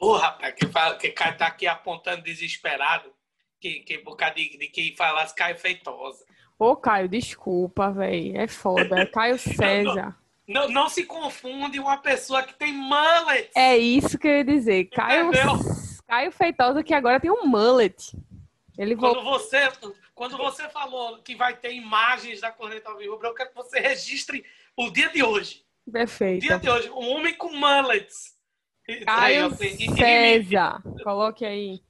[0.00, 3.12] Ô, rapaz, que, fala, que tá aqui apontando desesperado,
[3.60, 6.24] que, que por causa de, de que falasse Caio Feitosa.
[6.58, 8.38] Ô, Caio, desculpa, velho.
[8.38, 9.00] É foda.
[9.00, 10.16] É Caio César.
[10.48, 13.50] Não, não, se confunde uma pessoa que tem mullet.
[13.54, 14.86] É isso que eu ia dizer.
[14.86, 15.30] Caio,
[16.06, 18.16] Caio Feitosa que agora tem um mullet.
[18.78, 19.70] Ele quando, você,
[20.14, 24.42] quando você falou que vai ter imagens da Corneta Alvirrubra, eu quero que você registre
[24.74, 25.64] o dia de hoje.
[25.92, 26.44] Perfeito.
[26.44, 26.90] O dia de hoje.
[26.90, 28.34] Um homem com mullets.
[29.04, 30.82] Caio César.
[31.02, 31.82] Coloque aí.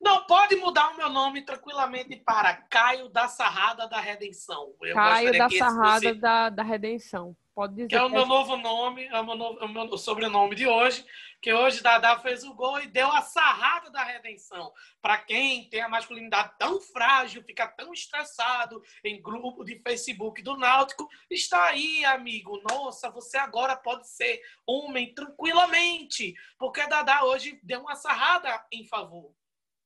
[0.00, 4.74] Não, pode mudar o meu nome tranquilamente para Caio da Sarrada da Redenção.
[4.80, 7.36] Eu Caio da Sarrada da, da Redenção.
[7.54, 7.88] Pode dizer.
[7.88, 10.66] Que é o meu novo nome, é o meu, novo, é o meu sobrenome de
[10.66, 11.04] hoje,
[11.42, 14.72] que hoje Dadá fez o gol e deu a sarrada da redenção.
[15.02, 20.56] Para quem tem a masculinidade tão frágil, fica tão estressado em grupo de Facebook do
[20.56, 22.62] Náutico, está aí, amigo.
[22.70, 29.34] Nossa, você agora pode ser homem tranquilamente, porque Dadá hoje deu uma sarrada em favor.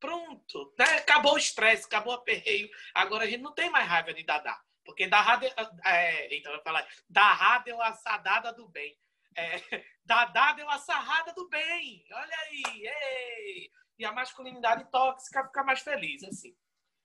[0.05, 0.85] Pronto, né?
[0.99, 2.69] acabou o estresse, acabou o aperreio.
[2.95, 4.61] Agora a gente não tem mais raiva de Dadá.
[4.85, 5.51] Porque deu,
[5.83, 8.99] é, então eu falar, Darra deu a sadada do bem.
[9.35, 9.57] É,
[10.05, 12.05] Dadá deu a sarrada do bem.
[12.13, 12.87] Olha aí.
[12.87, 13.71] Ei.
[13.99, 16.55] E a masculinidade tóxica fica mais feliz, assim.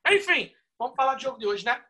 [0.05, 1.81] Enfim, vamos falar do jogo de hoje, né?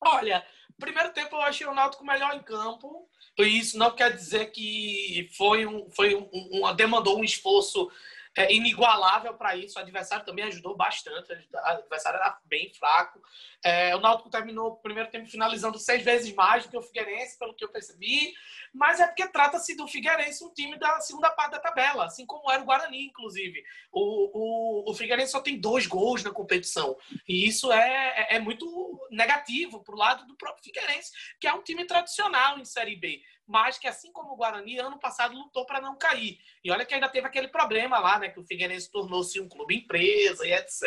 [0.00, 0.44] Olha,
[0.76, 3.08] primeiro tempo eu achei o Náutico melhor em campo.
[3.38, 7.88] Isso não quer dizer que foi um, foi um, um demandou um esforço
[8.36, 9.78] é, inigualável para isso.
[9.78, 11.32] O adversário também ajudou bastante.
[11.32, 13.20] O adversário era bem fraco.
[13.64, 17.38] É, o Náutico terminou o primeiro tempo finalizando seis vezes mais do que o Figueirense,
[17.38, 18.32] pelo que eu percebi.
[18.72, 22.50] Mas é porque trata-se do Figueirense, um time da segunda parte da tabela, assim como
[22.50, 23.62] era o Guarani, inclusive.
[23.92, 26.96] O, o, o Figueirense só tem dois gols na competição.
[27.28, 28.66] E isso é, é, é muito
[29.10, 33.22] negativo para o lado do próprio Figueirense, que é um time tradicional em Série B
[33.52, 36.38] mas que assim como o Guarani, ano passado lutou para não cair.
[36.64, 38.30] E olha que ainda teve aquele problema lá, né?
[38.30, 40.82] Que o Figueirense tornou-se um clube empresa e etc.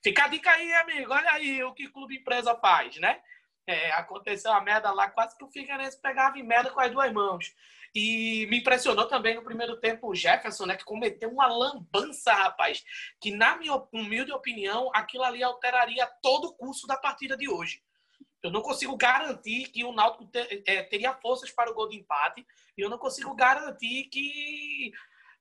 [0.00, 1.12] Fica a dica aí, amigo.
[1.12, 3.20] Olha aí o que clube empresa faz, né?
[3.66, 7.12] É, aconteceu a merda lá, quase que o Figueirense pegava em merda com as duas
[7.12, 7.52] mãos.
[7.92, 12.84] E me impressionou também no primeiro tempo o Jefferson, né, que cometeu uma lambança, rapaz,
[13.20, 17.82] que na minha humilde opinião, aquilo ali alteraria todo o curso da partida de hoje.
[18.42, 21.96] Eu não consigo garantir que o Náutico ter, é, teria forças para o gol de
[21.96, 22.46] empate.
[22.76, 24.92] E eu não consigo garantir que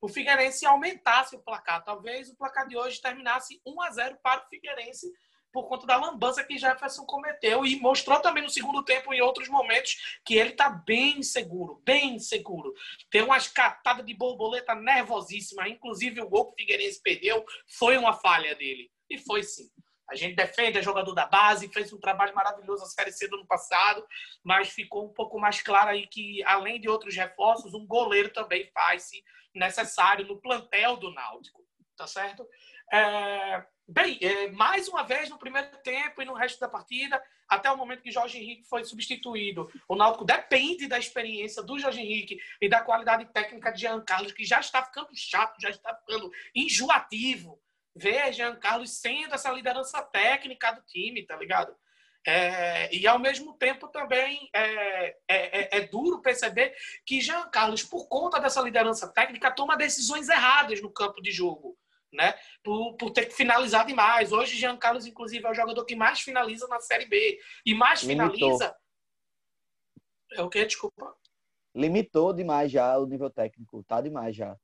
[0.02, 1.84] o Figueirense aumentasse o placar.
[1.84, 5.12] Talvez o placar de hoje terminasse 1 a 0 para o Figueirense
[5.56, 9.48] por conta da lambança que Jefferson cometeu e mostrou também no segundo tempo em outros
[9.48, 12.74] momentos que ele está bem seguro, bem seguro.
[13.10, 18.12] Tem umas catadas de borboleta nervosíssima, inclusive o gol que o Figueirense perdeu foi uma
[18.12, 18.92] falha dele.
[19.10, 19.70] E foi sim.
[20.10, 23.38] A gente defende, é jogador da base, fez um trabalho maravilhoso a Série C do
[23.38, 24.06] ano passado,
[24.44, 28.70] mas ficou um pouco mais claro aí que, além de outros reforços, um goleiro também
[28.74, 31.66] faz-se necessário no plantel do Náutico,
[31.98, 32.48] tá certo?
[32.94, 37.72] É, bem, é, mais uma vez no primeiro tempo e no resto da partida, até
[37.72, 39.70] o momento que Jorge Henrique foi substituído.
[39.88, 44.32] O Náutico depende da experiência do Jorge Henrique e da qualidade técnica de Jean Carlos,
[44.32, 47.60] que já está ficando chato, já está ficando enjoativo.
[47.96, 51.76] Ver Jean Carlos sendo essa liderança técnica do time, tá ligado?
[52.28, 57.84] É, e ao mesmo tempo também é, é, é, é, duro perceber que Jean Carlos,
[57.84, 61.78] por conta dessa liderança técnica, toma decisões erradas no campo de jogo
[62.16, 62.34] né?
[62.64, 64.32] Por, por ter que finalizar demais.
[64.32, 67.40] Hoje, Jean Carlos, inclusive, é o jogador que mais finaliza na Série B.
[67.66, 68.32] E mais Limitou.
[68.34, 68.76] finaliza.
[70.34, 70.66] É o que?
[70.66, 71.16] Desculpa.
[71.76, 73.84] Limitou demais já o nível técnico.
[73.84, 74.58] Tá demais já.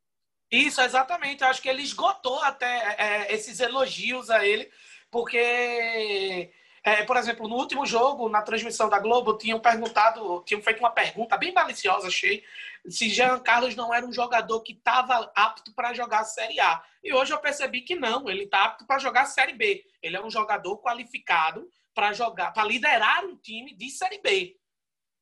[0.51, 1.43] Isso, exatamente.
[1.43, 4.69] Eu acho que ele esgotou até é, esses elogios a ele,
[5.09, 6.51] porque
[6.83, 10.89] é, por exemplo, no último jogo, na transmissão da Globo, tinham perguntado, tinham feito uma
[10.89, 12.43] pergunta bem maliciosa, achei,
[12.89, 16.83] se Jean Carlos não era um jogador que estava apto para jogar a Série A.
[17.03, 19.85] E hoje eu percebi que não, ele está apto para jogar a Série B.
[20.01, 24.57] Ele é um jogador qualificado para jogar, para liderar um time de Série B.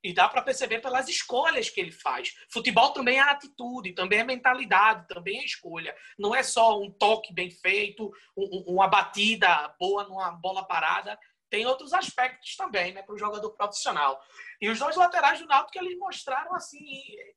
[0.03, 2.33] E dá para perceber pelas escolhas que ele faz.
[2.49, 5.95] Futebol também é atitude, também é mentalidade, também é escolha.
[6.17, 11.17] Não é só um toque bem feito, um, uma batida boa numa bola parada
[11.49, 14.21] tem outros aspectos também, né, para o jogador profissional.
[14.61, 16.85] E os dois laterais do Náutico eles mostraram assim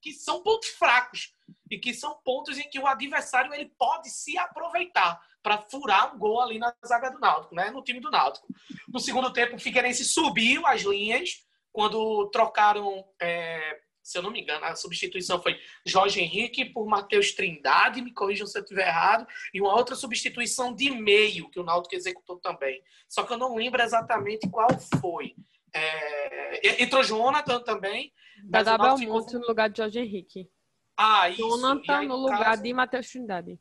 [0.01, 1.35] que são pontos fracos
[1.71, 6.19] e que são pontos em que o adversário ele pode se aproveitar para furar um
[6.19, 8.47] gol ali na zaga do Náutico, né, no time do Náutico.
[8.89, 14.41] No segundo tempo, o Figueirense subiu as linhas quando trocaram é, se eu não me
[14.41, 19.27] engano, a substituição foi Jorge Henrique por Matheus Trindade, me corrijam se eu estiver errado,
[19.55, 22.83] e uma outra substituição de meio que o Náutico executou também.
[23.09, 24.69] Só que eu não lembro exatamente qual
[25.01, 25.35] foi.
[25.73, 26.83] É...
[26.83, 28.13] Entrou Jonathan também.
[28.45, 30.51] Da Belmonte no lugar de Jorge Henrique.
[30.97, 31.41] Ah, isso.
[31.41, 32.63] Jonathan aí, no lugar caso...
[32.63, 33.61] de Matheus Trindade.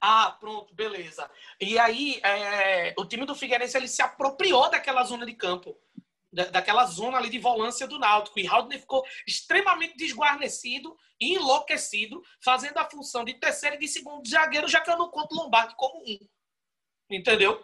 [0.00, 1.30] Ah, pronto, beleza.
[1.60, 2.92] E aí, é...
[2.98, 5.78] o time do Figueirense ele se apropriou daquela zona de campo
[6.32, 8.40] daquela zona ali de volância do Náutico.
[8.40, 14.26] E Haldner ficou extremamente desguarnecido e enlouquecido, fazendo a função de terceiro e de segundo
[14.28, 16.18] zagueiro, já que eu não conto Lombardi como um.
[17.10, 17.62] Entendeu?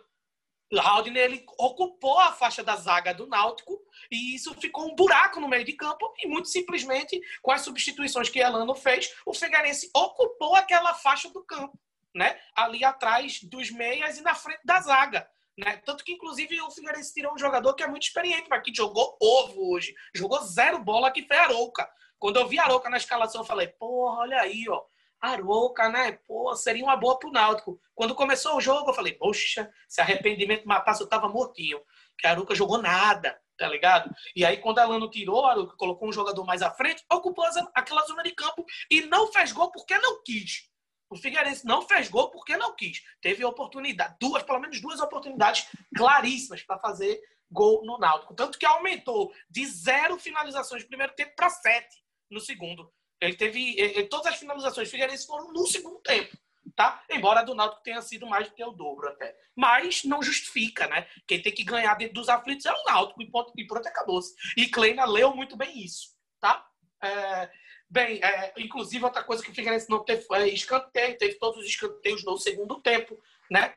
[0.76, 5.48] Haldner ele ocupou a faixa da zaga do Náutico e isso ficou um buraco no
[5.48, 10.54] meio de campo e muito simplesmente com as substituições que Elano fez, o Figueirense ocupou
[10.54, 11.78] aquela faixa do campo,
[12.14, 12.38] né?
[12.54, 15.26] Ali atrás dos meias e na frente da zaga.
[15.58, 15.76] Né?
[15.84, 19.18] Tanto que, inclusive, o Figueirense tirou um jogador que é muito experiente, mas que jogou
[19.20, 19.92] ovo hoje.
[20.14, 21.88] Jogou zero bola, que foi Arouca.
[22.16, 24.80] Quando eu vi Arouca na escalação, eu falei, porra, olha aí, ó.
[25.20, 26.12] Arouca, né?
[26.28, 27.80] Pô, seria uma boa pro Náutico.
[27.92, 31.80] Quando começou o jogo, eu falei, poxa, se arrependimento matasse, eu tava mortinho.
[32.16, 34.14] Que Arouca jogou nada, tá ligado?
[34.36, 37.44] E aí, quando a Lano tirou, Arouca colocou um jogador mais à frente, ocupou
[37.74, 40.68] aquela zona de campo e não fez gol porque não quis.
[41.10, 43.02] O Figueirense não fez gol porque não quis.
[43.20, 45.66] Teve oportunidade, duas, pelo menos duas oportunidades
[45.96, 48.34] claríssimas para fazer gol no Náutico.
[48.34, 51.96] Tanto que aumentou de zero finalizações no primeiro tempo para sete
[52.30, 52.92] no segundo.
[53.20, 53.78] Ele teve.
[53.78, 56.36] Ele, todas as finalizações do Figueirense foram no segundo tempo.
[56.76, 57.02] Tá?
[57.10, 59.36] Embora a do Náutico tenha sido mais do que o dobro até.
[59.56, 61.08] Mas não justifica, né?
[61.26, 64.32] Quem tem que ganhar dentro dos aflitos é o Náutico e pronto, e pronto acabou-se.
[64.56, 66.64] E Kleina leu muito bem isso, tá?
[67.02, 67.50] É,
[67.90, 71.66] Bem, é, inclusive outra coisa que o Figueirense não teve é escanteio, teve todos os
[71.66, 73.18] escanteios no segundo tempo,
[73.50, 73.74] né?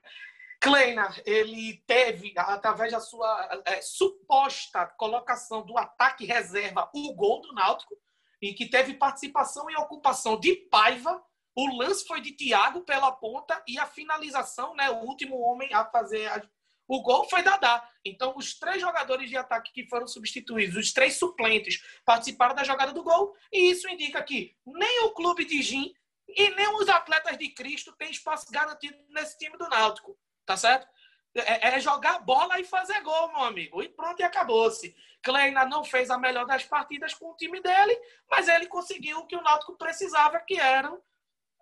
[0.59, 7.53] Kleina, ele teve, através da sua é, suposta colocação do ataque reserva, o gol do
[7.53, 7.95] Náutico,
[8.41, 11.23] e que teve participação e ocupação de Paiva.
[11.55, 15.85] O lance foi de Thiago pela ponta e a finalização, né, o último homem a
[15.85, 16.29] fazer
[16.91, 17.87] o gol foi Dadá.
[18.03, 22.91] Então, os três jogadores de ataque que foram substituídos, os três suplentes, participaram da jogada
[22.91, 23.33] do gol.
[23.49, 25.93] E isso indica que nem o clube de Gin
[26.27, 30.17] e nem os atletas de Cristo têm espaço garantido nesse time do Náutico.
[30.45, 30.85] Tá certo?
[31.33, 33.81] É, é jogar bola e fazer gol, meu amigo.
[33.81, 34.93] E pronto, e acabou-se.
[35.23, 37.97] Kleina não fez a melhor das partidas com o time dele,
[38.29, 41.01] mas ele conseguiu o que o Náutico precisava, que eram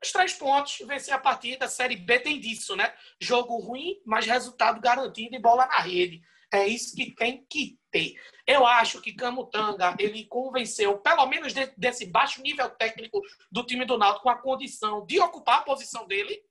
[0.04, 1.66] os três pontos, vencer a partida.
[1.66, 2.94] A Série B tem disso, né?
[3.20, 6.22] Jogo ruim, mas resultado garantido e bola na rede.
[6.52, 8.16] É isso que tem que ter.
[8.46, 13.22] Eu acho que Camutanga, ele convenceu, pelo menos de, desse baixo nível técnico
[13.52, 16.42] do time do Náutico, com a condição de ocupar a posição dele,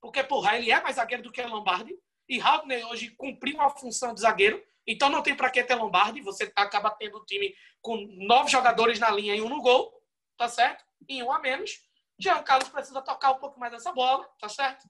[0.00, 1.94] porque, porra, ele é mais zagueiro do que Lombardi,
[2.28, 6.20] e Haldner hoje cumpriu a função de zagueiro, então não tem para que ter Lombardi,
[6.20, 7.96] você acaba tendo um time com
[8.26, 9.92] nove jogadores na linha e um no gol,
[10.36, 10.84] tá certo?
[11.08, 11.83] E um a menos.
[12.18, 14.88] Jean Carlos precisa tocar um pouco mais essa bola, tá certo?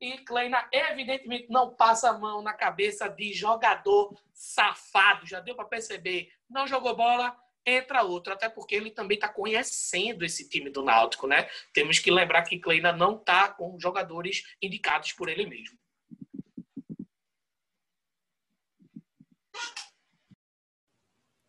[0.00, 5.26] E Kleina, evidentemente, não passa a mão na cabeça de jogador safado.
[5.26, 6.30] Já deu para perceber.
[6.50, 8.32] Não jogou bola, entra outro.
[8.32, 11.48] Até porque ele também está conhecendo esse time do Náutico, né?
[11.72, 15.78] Temos que lembrar que Kleina não está com jogadores indicados por ele mesmo.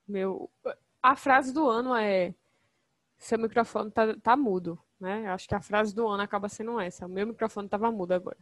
[0.07, 0.51] Meu,
[1.01, 2.33] a frase do ano é:
[3.17, 5.27] seu microfone tá, tá mudo né?
[5.27, 7.05] Acho que a frase do ano acaba sendo essa.
[7.05, 8.37] O meu microfone estava mudo agora.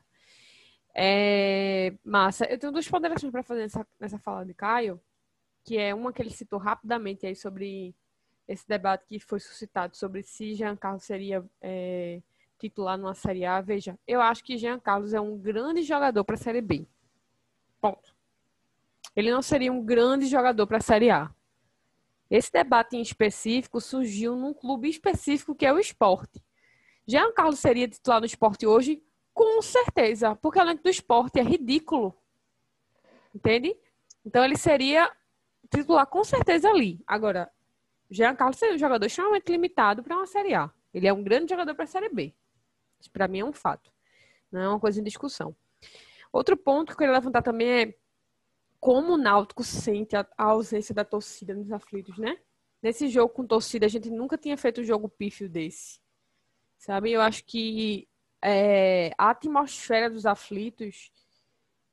[0.93, 2.45] É, massa.
[2.45, 5.01] Eu tenho duas ponderações para fazer nessa, nessa fala de Caio,
[5.63, 7.95] que é uma que ele citou rapidamente aí sobre
[8.47, 12.21] esse debate que foi suscitado sobre se Jean Carlos seria é,
[12.59, 13.61] titular numa Série A.
[13.61, 16.85] Veja, eu acho que Jean Carlos é um grande jogador para a Série B.
[17.81, 18.13] Ponto.
[19.15, 21.31] Ele não seria um grande jogador para a Série A.
[22.33, 26.43] Esse debate em específico surgiu num clube específico que é o esporte.
[27.07, 29.03] Jean Carlos seria titular no esporte hoje?
[29.35, 32.17] Com certeza, porque elenco do esporte é ridículo.
[33.35, 33.77] Entende?
[34.25, 35.15] Então ele seria
[35.69, 36.99] titular com certeza ali.
[37.05, 37.51] Agora,
[38.09, 40.71] Jean Carlos seria um jogador extremamente limitado para uma Série A.
[40.91, 42.33] Ele é um grande jogador para a Série B.
[42.99, 43.93] Isso para mim é um fato.
[44.51, 45.55] Não é uma coisa em discussão.
[46.31, 47.95] Outro ponto que eu queria levantar também é
[48.83, 52.37] como o Náutico sente a, a ausência da torcida nos aflitos, né?
[52.81, 56.01] Nesse jogo com torcida, a gente nunca tinha feito um jogo pífio desse.
[56.77, 57.09] Sabe?
[57.13, 58.09] Eu acho que
[58.43, 61.13] é, a atmosfera dos aflitos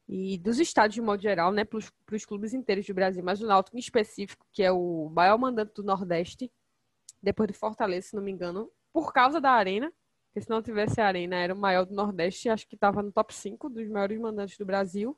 [0.09, 3.47] e dos estádios de modo geral, né, para os clubes inteiros do Brasil, mas o
[3.47, 6.51] Náutico em específico, que é o maior mandante do Nordeste,
[7.22, 9.93] depois do Fortaleza, se não me engano, por causa da Arena,
[10.26, 13.12] porque se não tivesse a Arena, era o maior do Nordeste, acho que estava no
[13.12, 15.16] top 5 dos maiores mandantes do Brasil.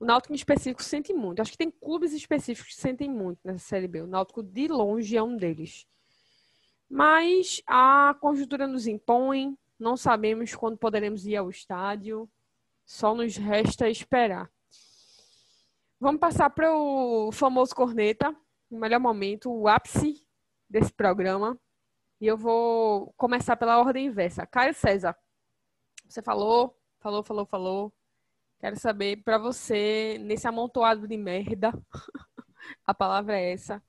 [0.00, 1.40] O Náutico em específico sente muito.
[1.40, 4.02] Acho que tem clubes específicos que sentem muito nessa Série B.
[4.02, 5.86] O Náutico, de longe, é um deles.
[6.88, 12.30] Mas a conjuntura nos impõe, não sabemos quando poderemos ir ao estádio,
[12.86, 14.50] só nos resta esperar.
[16.00, 18.34] Vamos passar para o famoso corneta,
[18.70, 20.24] o melhor momento, o ápice
[20.70, 21.58] desse programa.
[22.20, 24.46] E eu vou começar pela ordem inversa.
[24.46, 25.16] Caio César,
[26.08, 27.92] você falou, falou, falou, falou.
[28.60, 31.72] Quero saber para você, nesse amontoado de merda,
[32.84, 33.82] a palavra é essa.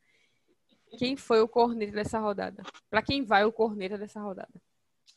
[0.97, 2.63] Quem foi o corneta dessa rodada?
[2.89, 4.61] Para quem vai o corneta dessa rodada?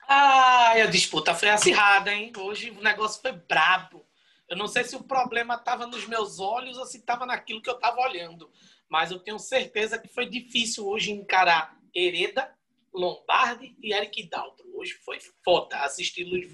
[0.09, 2.33] Ah, a disputa foi acirrada, hein?
[2.37, 4.07] Hoje o negócio foi brabo.
[4.49, 7.71] Eu não sei se o problema estava nos meus olhos ou se estava naquilo que
[7.71, 8.51] eu estava olhando.
[8.89, 12.53] Mas eu tenho certeza que foi difícil hoje encarar Hereda,
[12.93, 14.67] Lombardi e Eric Daltro.
[14.75, 16.47] Hoje foi foda assistir-los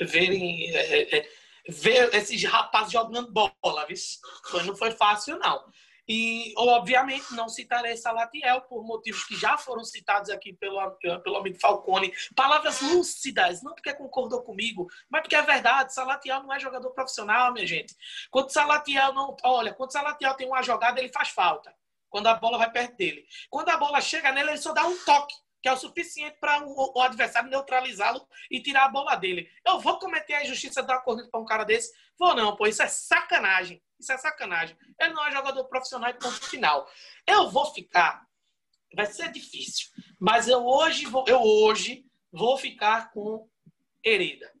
[0.00, 0.70] verem.
[0.74, 3.96] É, é, é, ver esses rapazes jogando bola, viu?
[4.44, 5.64] Foi, não foi fácil, não.
[6.06, 10.78] E, obviamente, não citarei Salatiel por motivos que já foram citados aqui pelo,
[11.22, 12.12] pelo amigo Falcone.
[12.36, 15.94] Palavras lúcidas, não porque concordou comigo, mas porque é verdade.
[15.94, 17.94] Salatiel não é jogador profissional, minha gente.
[18.30, 19.34] Quando Salatiel não.
[19.44, 21.74] Olha, quando Salatiel tem uma jogada, ele faz falta.
[22.10, 23.24] Quando a bola vai perto dele.
[23.48, 25.34] Quando a bola chega nele, ele só dá um toque
[25.64, 29.48] que é o suficiente para o, o, adversário neutralizá-lo e tirar a bola dele.
[29.66, 31.90] Eu vou cometer a injustiça de dar corrida para um cara desse?
[32.18, 33.82] Vou não, pô, isso é sacanagem.
[33.98, 34.76] Isso é sacanagem.
[35.00, 36.86] Ele não é jogador profissional e ponto final.
[37.26, 38.26] Eu vou ficar,
[38.94, 39.88] vai ser difícil,
[40.20, 43.48] mas eu hoje vou, eu hoje vou ficar com
[44.04, 44.52] Hereda.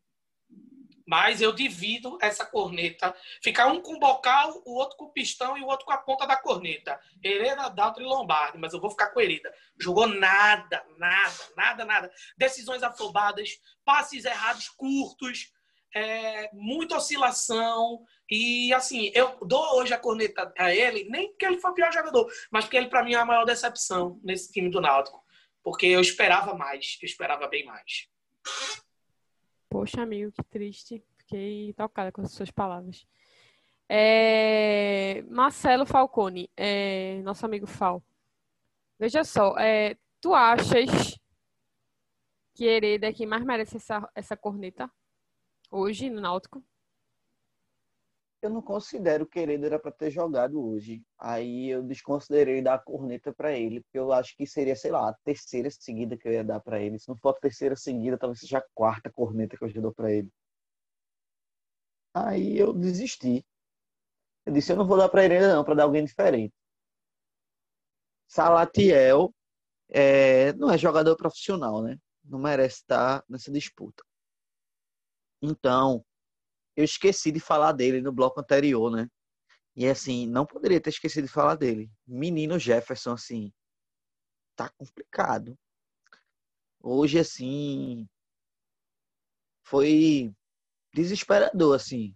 [1.06, 3.14] Mas eu divido essa corneta.
[3.42, 5.98] Ficar um com o bocal, o outro com o pistão e o outro com a
[5.98, 6.98] ponta da corneta.
[7.22, 8.58] Hereda, Daltro e Lombardi.
[8.58, 9.52] Mas eu vou ficar com Hereda.
[9.78, 12.12] Jogou nada, nada, nada, nada.
[12.38, 15.52] Decisões afobadas, passes errados curtos,
[15.94, 18.04] é, muita oscilação.
[18.28, 21.92] E assim, eu dou hoje a corneta a ele, nem porque ele foi o pior
[21.92, 25.22] jogador, mas porque ele, para mim, é a maior decepção nesse time do Náutico.
[25.62, 28.08] Porque eu esperava mais, eu esperava bem mais.
[29.74, 31.04] Poxa, amigo, que triste.
[31.18, 33.04] Fiquei tocada com as suas palavras.
[33.88, 35.20] É...
[35.28, 37.20] Marcelo Falcone, é...
[37.24, 38.00] nosso amigo Fal.
[38.96, 39.96] Veja só, é...
[40.20, 41.18] tu achas
[42.54, 44.88] que Hereda é quem mais merece essa, essa corneta
[45.68, 46.62] hoje no Náutico?
[48.46, 51.02] Eu não considero que ele era para ter jogado hoje.
[51.18, 55.08] Aí eu desconsiderei dar a corneta para ele, porque eu acho que seria, sei lá,
[55.10, 56.98] a terceira seguida que eu ia dar para ele.
[56.98, 59.92] Se não for a terceira seguida, talvez seja a quarta corneta que eu já dou
[59.94, 60.30] para ele.
[62.14, 63.44] Aí eu desisti.
[64.46, 66.54] Eu disse, eu não vou dar para ele não, para dar alguém diferente.
[68.28, 69.32] Salatiel
[69.88, 71.98] é, não é jogador profissional, né?
[72.24, 74.02] Não merece estar nessa disputa.
[75.42, 76.04] Então,
[76.76, 79.08] eu esqueci de falar dele no bloco anterior, né?
[79.76, 81.90] E assim, não poderia ter esquecido de falar dele.
[82.06, 83.52] Menino Jefferson, assim,
[84.56, 85.58] tá complicado.
[86.80, 88.06] Hoje, assim,
[89.64, 90.32] foi
[90.94, 92.14] desesperador, assim.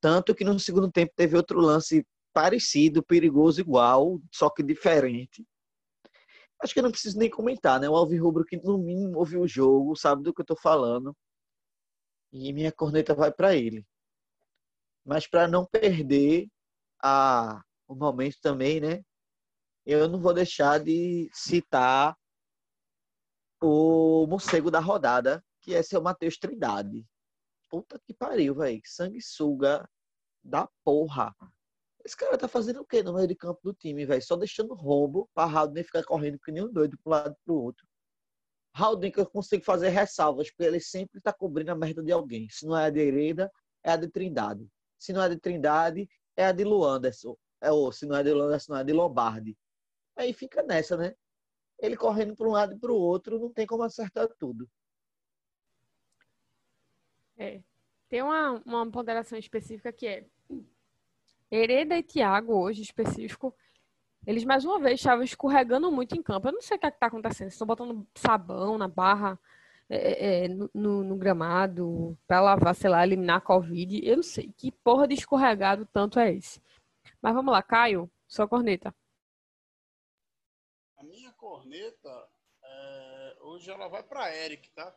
[0.00, 5.44] Tanto que no segundo tempo teve outro lance parecido, perigoso, igual, só que diferente.
[6.62, 7.88] Acho que eu não preciso nem comentar, né?
[7.88, 11.14] O Alvin Rubro que no mínimo ouviu o jogo, sabe do que eu tô falando.
[12.32, 13.86] E minha corneta vai para ele
[15.06, 16.48] mas para não perder
[17.02, 19.02] a, o momento também, né?
[19.86, 22.18] eu não vou deixar de citar
[23.62, 27.06] o morcego da rodada, que é seu Matheus Trindade.
[27.70, 28.80] Puta que pariu, velho.
[28.84, 29.88] Sanguessuga
[30.42, 31.34] da porra.
[32.04, 34.22] Esse cara tá fazendo o quê no meio de campo do time, velho?
[34.22, 37.54] Só deixando roubo pra Haldner ficar correndo que nem um doido pro lado e pro
[37.54, 37.86] outro.
[38.74, 42.48] Haldner que eu consigo fazer ressalvas, porque ele sempre tá cobrindo a merda de alguém.
[42.50, 43.50] Se não é a de Hereda,
[43.84, 44.68] é a de Trindade.
[44.98, 47.36] Se não é de Trindade, é a de Luanderson.
[47.60, 49.56] É, ou se não é de Luanderson, não é de Lombardi.
[50.16, 51.14] Aí fica nessa, né?
[51.78, 54.68] Ele correndo para um lado e para o outro, não tem como acertar tudo.
[57.36, 57.60] É.
[58.08, 60.26] Tem uma, uma ponderação específica que é
[61.50, 63.54] Hereda e Thiago, hoje específico,
[64.26, 66.48] eles mais uma vez estavam escorregando muito em campo.
[66.48, 67.48] Eu não sei o que é está acontecendo.
[67.48, 69.38] Estão botando sabão na barra,
[69.88, 74.00] é, é, no, no, gramado, para lavar, sei lá, eliminar a Covid.
[74.04, 74.52] Eu não sei.
[74.56, 76.60] Que porra de escorregado tanto é esse?
[77.22, 78.94] Mas vamos lá, Caio, sua corneta.
[80.98, 82.28] A minha corneta,
[82.64, 84.94] é, hoje ela vai para Eric, tá?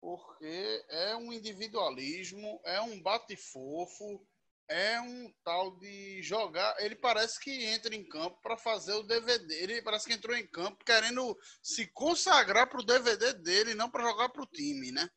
[0.00, 4.24] Porque é um individualismo, é um bate-fofo,
[4.68, 6.76] é um tal de jogar.
[6.78, 9.54] Ele parece que entra em campo para fazer o DVD.
[9.54, 14.04] Ele parece que entrou em campo querendo se consagrar para o DVD dele, não para
[14.04, 15.08] jogar para o time, né?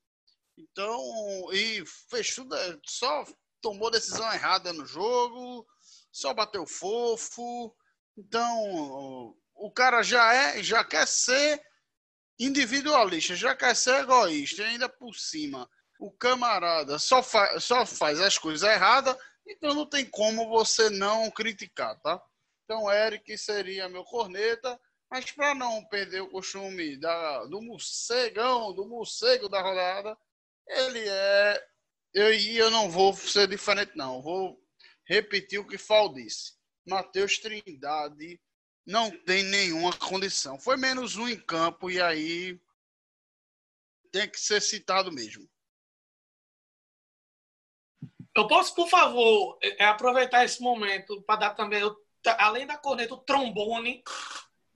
[0.57, 0.99] Então,
[1.53, 3.25] e fez tudo, só
[3.61, 5.65] tomou decisão errada no jogo,
[6.11, 7.75] só bateu fofo.
[8.17, 11.61] Então, o cara já é, já quer ser
[12.39, 15.69] individualista, já quer ser egoísta, ainda por cima.
[15.99, 19.15] O camarada só, fa só faz as coisas erradas
[19.47, 22.21] então não tem como você não criticar, tá?
[22.63, 24.79] Então, Eric seria meu corneta,
[25.09, 30.17] mas para não perder o costume da, do morcegão, do morcego da rodada,
[30.65, 31.67] ele é.
[32.13, 34.21] Eu, e eu não vou ser diferente, não.
[34.21, 34.57] Vou
[35.05, 36.53] repetir o que Fal disse.
[36.85, 38.39] Matheus Trindade
[38.85, 40.57] não tem nenhuma condição.
[40.57, 42.57] Foi menos um em campo e aí
[44.11, 45.49] tem que ser citado mesmo.
[48.35, 51.95] Eu posso, por favor, é, aproveitar esse momento para dar também, eu,
[52.37, 54.03] além da corneta, o trombone.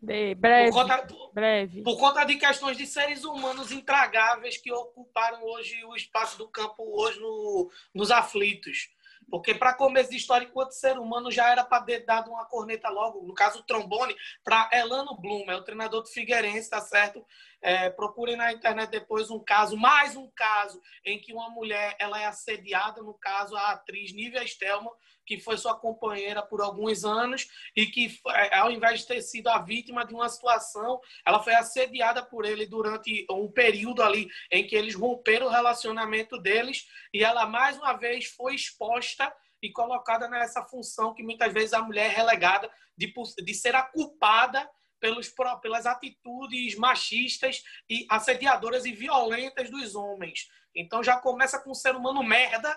[0.02, 1.82] De, breve, por conta, breve.
[1.82, 6.84] Por conta de questões de seres humanos intragáveis que ocuparam hoje o espaço do campo
[7.00, 8.90] hoje no, nos aflitos.
[9.30, 12.90] Porque para começo de história, enquanto ser humano, já era para ter dado uma corneta
[12.90, 17.26] logo, no caso o trombone, para Elano Blum, é o treinador do Figueirense, tá certo?
[17.68, 22.22] É, procurem na internet depois um caso, mais um caso, em que uma mulher ela
[22.22, 24.92] é assediada, no caso a atriz Nívia Stelman,
[25.26, 29.48] que foi sua companheira por alguns anos e que, é, ao invés de ter sido
[29.48, 34.68] a vítima de uma situação, ela foi assediada por ele durante um período ali em
[34.68, 40.28] que eles romperam o relacionamento deles e ela, mais uma vez, foi exposta e colocada
[40.28, 43.12] nessa função que muitas vezes a mulher é relegada de,
[43.44, 44.65] de ser a culpada
[45.06, 50.50] pelos, pelas atitudes machistas e assediadoras e violentas dos homens.
[50.76, 52.76] Então já começa com um ser humano merda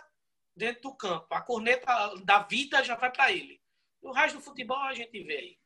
[0.54, 1.26] dentro do campo.
[1.30, 3.58] A corneta da vida já vai para ele.
[4.02, 5.58] O resto do futebol a gente vê aí.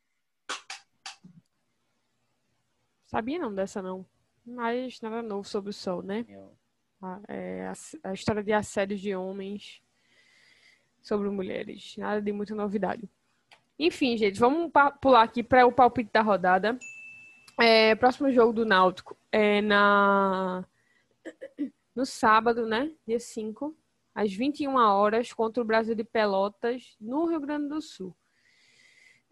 [3.06, 4.06] Sabia não dessa não.
[4.44, 6.24] Mas nada novo sobre o sol, né?
[7.00, 7.72] A, é, a,
[8.10, 9.82] a história de assédio de homens
[11.00, 11.96] sobre mulheres.
[11.96, 13.08] Nada de muita novidade.
[13.84, 14.70] Enfim, gente, vamos
[15.00, 16.78] pular aqui para o palpite da rodada.
[17.60, 20.64] É, próximo jogo do Náutico é na
[21.92, 22.92] no sábado, né?
[23.04, 23.76] Dia 5,
[24.14, 28.16] às 21 horas, contra o Brasil de Pelotas, no Rio Grande do Sul.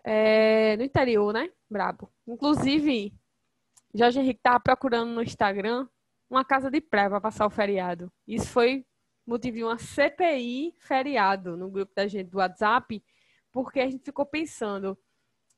[0.02, 1.48] É, no interior, né?
[1.70, 2.10] Brabo.
[2.26, 3.14] Inclusive,
[3.94, 5.86] Jorge Henrique estava procurando no Instagram
[6.28, 8.12] uma casa de praia para passar o feriado.
[8.26, 8.84] Isso foi
[9.24, 13.00] motivo de uma CPI feriado no grupo da gente do WhatsApp
[13.52, 14.98] porque a gente ficou pensando,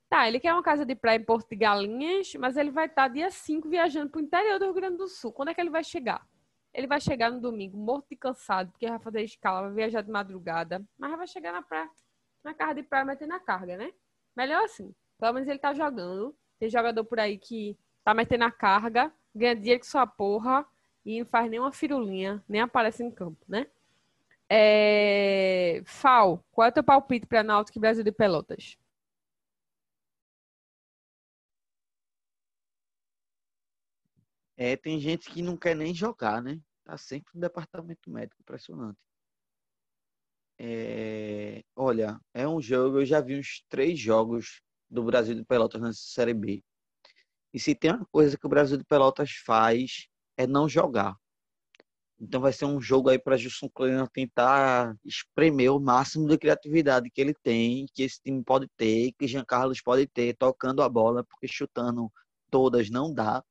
[0.09, 3.09] tá, ele quer uma casa de praia em Porto de Galinhas, mas ele vai estar
[3.09, 5.32] dia 5 viajando para o interior do Rio Grande do Sul.
[5.32, 6.26] Quando é que ele vai chegar?
[6.74, 10.11] Ele vai chegar no domingo morto e cansado, porque vai fazer escala, vai viajar de
[10.11, 11.90] madrugada, mas vai chegar na praia,
[12.43, 13.93] na casa de praia metendo a carga, né?
[14.34, 14.95] Melhor assim.
[15.18, 16.34] Pelo menos ele tá jogando.
[16.59, 20.66] Tem jogador por aí que tá metendo a carga, ganha dinheiro com sua porra
[21.05, 23.66] e não faz nenhuma firulinha, nem aparece em campo, né?
[24.55, 25.83] É...
[25.87, 28.77] Fal, qual é o teu palpite para Náutico Brasil de Pelotas?
[34.55, 36.61] É, tem gente que não quer nem jogar, né?
[36.85, 38.99] Tá sempre no departamento médico, impressionante.
[40.59, 45.81] É, olha, é um jogo, eu já vi uns três jogos do Brasil de Pelotas
[45.81, 46.63] nessa Série B.
[47.55, 51.17] E se tem uma coisa que o Brasil de Pelotas faz, é não jogar
[52.23, 57.11] Então vai ser um jogo aí para Gilson Kleina tentar espremer o máximo de criatividade
[57.11, 60.89] que ele tem, que esse time pode ter, que Jean Carlos pode ter, tocando a
[60.89, 62.12] bola, porque chutando
[62.49, 63.43] todas não dá.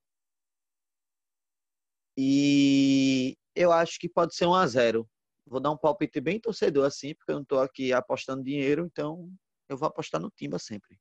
[2.17, 5.09] E eu acho que pode ser 1 a 0
[5.45, 9.29] Vou dar um palpite bem torcedor assim, porque eu não estou aqui apostando dinheiro, então
[9.67, 10.97] eu vou apostar no Timba sempre.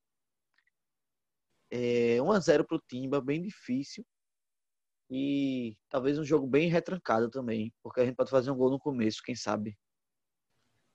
[1.70, 4.04] É, 1 a 0 para o Timba, bem difícil.
[5.10, 8.78] E talvez um jogo bem retrancado também, porque a gente pode fazer um gol no
[8.78, 9.76] começo, quem sabe.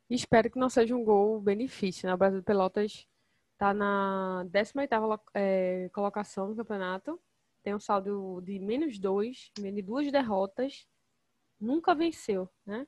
[0.09, 2.07] Espero que não seja um gol bem difícil.
[2.07, 2.13] Né?
[2.13, 3.05] O Brasil de Pelotas
[3.53, 7.19] está na 18ª é, colocação no campeonato.
[7.61, 10.87] Tem um saldo de menos dois, de duas derrotas.
[11.59, 12.87] Nunca venceu, né?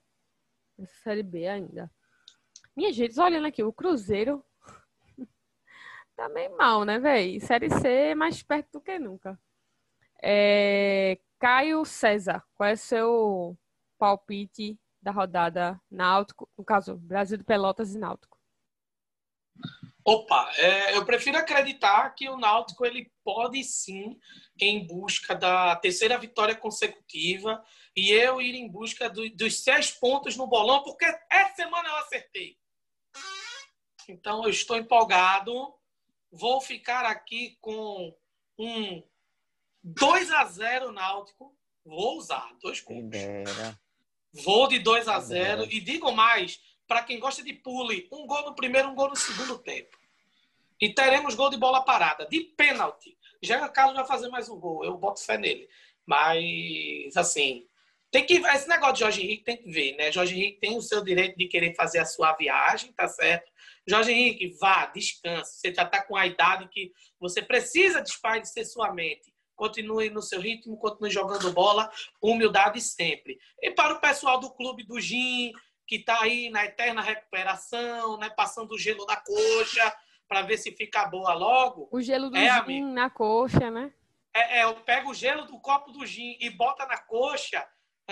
[1.04, 1.92] Série B ainda.
[2.76, 4.46] Minha gente, olhando aqui, o Cruzeiro
[6.16, 7.42] tá bem mal, né, velho?
[7.42, 9.38] Série C é mais perto do que nunca.
[10.22, 13.58] É, Caio César, qual é o seu
[13.98, 18.38] palpite da rodada Náutico, no caso, Brasil de Pelotas e Náutico?
[20.04, 24.18] Opa, é, eu prefiro acreditar que o Náutico ele pode sim
[24.60, 27.62] em busca da terceira vitória consecutiva
[27.94, 31.96] e eu ir em busca do, dos seis pontos no bolão, porque essa semana eu
[31.98, 32.58] acertei.
[34.08, 35.54] Então eu estou empolgado,
[36.32, 38.16] vou ficar aqui com
[38.58, 39.04] um
[39.88, 41.56] 2 a 0 Náutico.
[41.86, 43.18] Vou usar dois pontos.
[44.34, 48.44] Vou de 2 a 0 e digo mais, para quem gosta de pule, um gol
[48.44, 49.98] no primeiro, um gol no segundo tempo.
[50.82, 53.18] E teremos gol de bola parada, de pênalti.
[53.42, 55.70] Já Carlos vai fazer mais um gol, eu boto fé nele.
[56.06, 57.66] Mas, assim,
[58.12, 60.12] tem que esse negócio de Jorge Henrique tem que ver, né?
[60.12, 63.50] Jorge Henrique tem o seu direito de querer fazer a sua viagem, tá certo?
[63.88, 65.60] Jorge Henrique, vá, descanse.
[65.60, 68.04] Você já está com a idade que você precisa
[68.44, 71.92] ser sua mente continue no seu ritmo, continue jogando bola,
[72.22, 73.38] humildade sempre.
[73.62, 75.52] E para o pessoal do clube do Gin,
[75.86, 79.94] que está aí na eterna recuperação, né, passando o gelo na coxa,
[80.28, 81.90] para ver se fica boa logo.
[81.92, 83.92] O gelo do é, gin amigo, na coxa, né?
[84.34, 87.66] É, é, eu pego o gelo do copo do gin e bota na coxa,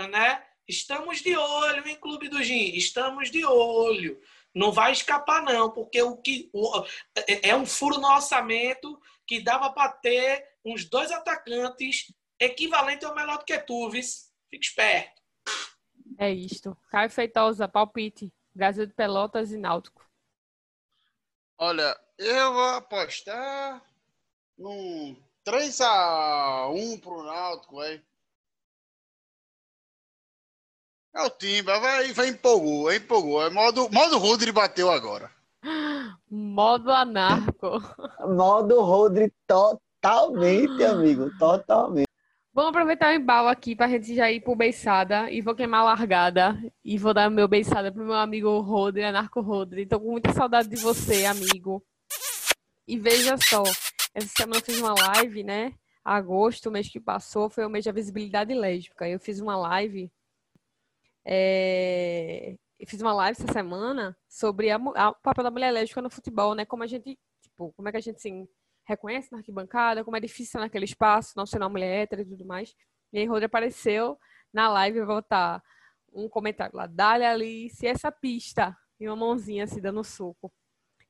[0.10, 0.44] né?
[0.68, 4.20] Estamos de olho em Clube do Gin, estamos de olho.
[4.54, 6.84] Não vai escapar, não, porque o que o,
[7.28, 13.16] é, é um furo no orçamento que dava para ter uns dois atacantes equivalente ao
[13.16, 14.34] melhor do que tu, vis.
[14.50, 15.22] Fique esperto.
[16.18, 16.76] É isto.
[16.90, 18.34] Caio Feitosa, palpite.
[18.54, 20.06] Brasil de Pelotas e Náutico.
[21.58, 23.84] Olha, eu vou apostar
[24.58, 28.02] num 3x1 pro Náutico, vai.
[31.14, 33.42] É o Timba, vai, vai empolgou, empolgou.
[33.44, 35.32] É modo, modo Rodri bateu agora.
[36.30, 37.80] Modo anarco.
[38.28, 39.32] Modo Rodri
[40.06, 41.30] totalmente, amigo.
[41.38, 42.06] Totalmente.
[42.54, 45.84] Vamos aproveitar o embalo aqui pra gente já ir pro beiçada e vou queimar a
[45.84, 49.86] largada e vou dar meu beiçada pro meu amigo Rodri, Anarco Rodri.
[49.86, 51.84] Tô com muita saudade de você, amigo.
[52.88, 53.64] E veja só,
[54.14, 55.74] essa semana eu fiz uma live, né?
[56.04, 59.10] Agosto, mês que passou, foi o mês da visibilidade lésbica.
[59.10, 60.10] Eu fiz uma live
[61.28, 66.02] é, eu fiz uma live essa semana sobre a, a, o papel da mulher lésbica
[66.02, 66.66] no futebol, né?
[66.66, 68.30] Como a gente, tipo, como é que a gente se
[68.86, 72.46] reconhece na arquibancada, como é difícil naquele espaço, não ser uma mulher hétero e tudo
[72.46, 72.76] mais.
[73.12, 74.18] E aí Rodri apareceu
[74.54, 75.62] na live botar
[76.14, 80.52] um comentário lá, dá-lhe Alice, essa pista, e uma mãozinha assim dando soco.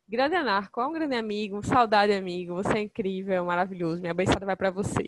[0.08, 4.56] Grande Anarco, é um grande amigo, saudade amigo, você é incrível, maravilhoso, minha abençoada vai
[4.56, 5.06] para você.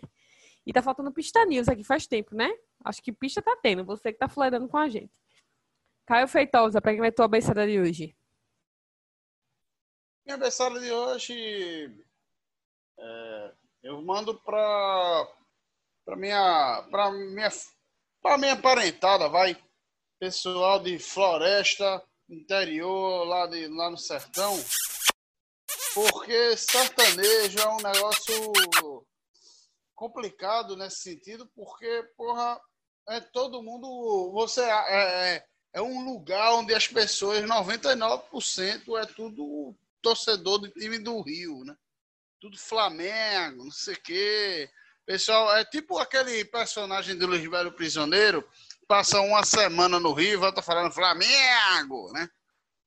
[0.66, 2.50] E tá faltando pista news aqui faz tempo, né?
[2.84, 5.12] Acho que pista tá tendo, você que tá flerando com a gente.
[6.06, 8.16] Caio Feitosa, para quem vai tua abençada de hoje?
[10.24, 12.04] Minha abençada de hoje
[12.98, 15.28] é, eu mando para
[16.04, 17.48] para minha para minha
[18.20, 19.56] para minha parentada, vai
[20.18, 24.52] pessoal de floresta, interior lá de lá no sertão,
[25.94, 28.52] porque sertanejo é um negócio
[29.94, 32.60] complicado nesse sentido, porque porra
[33.08, 39.74] é todo mundo você é, é é um lugar onde as pessoas, 99% é tudo
[40.02, 41.76] torcedor do time do Rio, né?
[42.40, 44.70] Tudo Flamengo, não sei o quê.
[45.04, 48.46] Pessoal, é tipo aquele personagem do Luiz Velho Prisioneiro,
[48.86, 52.28] passa uma semana no Rio volta falando Flamengo, né?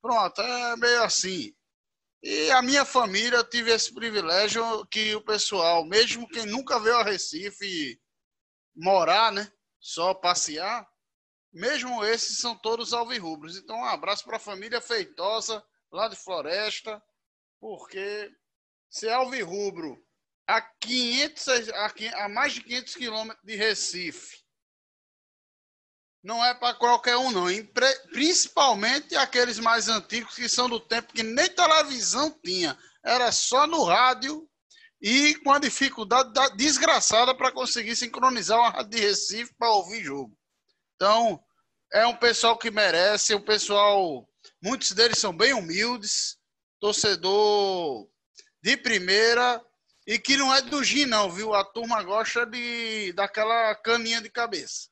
[0.01, 1.53] Pronto, é meio assim.
[2.23, 7.03] E a minha família, tive esse privilégio que o pessoal, mesmo quem nunca veio a
[7.03, 7.99] Recife
[8.75, 9.51] morar, né?
[9.79, 10.87] Só passear,
[11.51, 13.57] mesmo esses são todos alvirrubros.
[13.57, 17.01] Então, um abraço para a família Feitosa, lá de Floresta,
[17.59, 18.31] porque
[18.91, 19.97] se é alvirrubro
[20.45, 24.41] a, 500, a, a mais de 500 quilômetros de Recife,
[26.21, 27.45] não é para qualquer um, não.
[28.11, 32.77] Principalmente aqueles mais antigos que são do tempo que nem televisão tinha.
[33.03, 34.47] Era só no rádio
[35.01, 40.37] e com a dificuldade desgraçada para conseguir sincronizar uma rádio de Recife para ouvir jogo.
[40.95, 41.43] Então,
[41.91, 44.29] é um pessoal que merece, um pessoal.
[44.61, 46.37] Muitos deles são bem humildes,
[46.79, 48.10] torcedor
[48.61, 49.63] de primeira
[50.05, 51.53] e que não é do Gin, não, viu?
[51.53, 54.89] A turma gosta de daquela caninha de cabeça.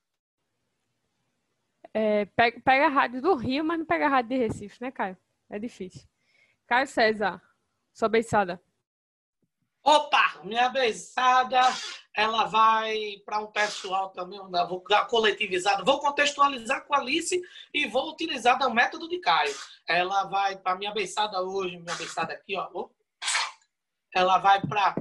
[1.94, 4.92] É, pega, pega a rádio do Rio, mas não pega a rádio de Recife, né,
[4.92, 5.18] Caio?
[5.50, 6.08] É difícil.
[6.68, 7.42] Caio César,
[7.92, 8.62] sua beiçada.
[9.82, 11.60] Opa, minha beiçada,
[12.14, 17.42] ela vai para um pessoal também, vou dar coletivizado, vou contextualizar com a Alice
[17.74, 19.56] e vou utilizar o método de Caio.
[19.88, 22.90] Ela vai para minha beiçada hoje, minha beiçada aqui, ó.
[24.14, 24.96] Ela vai para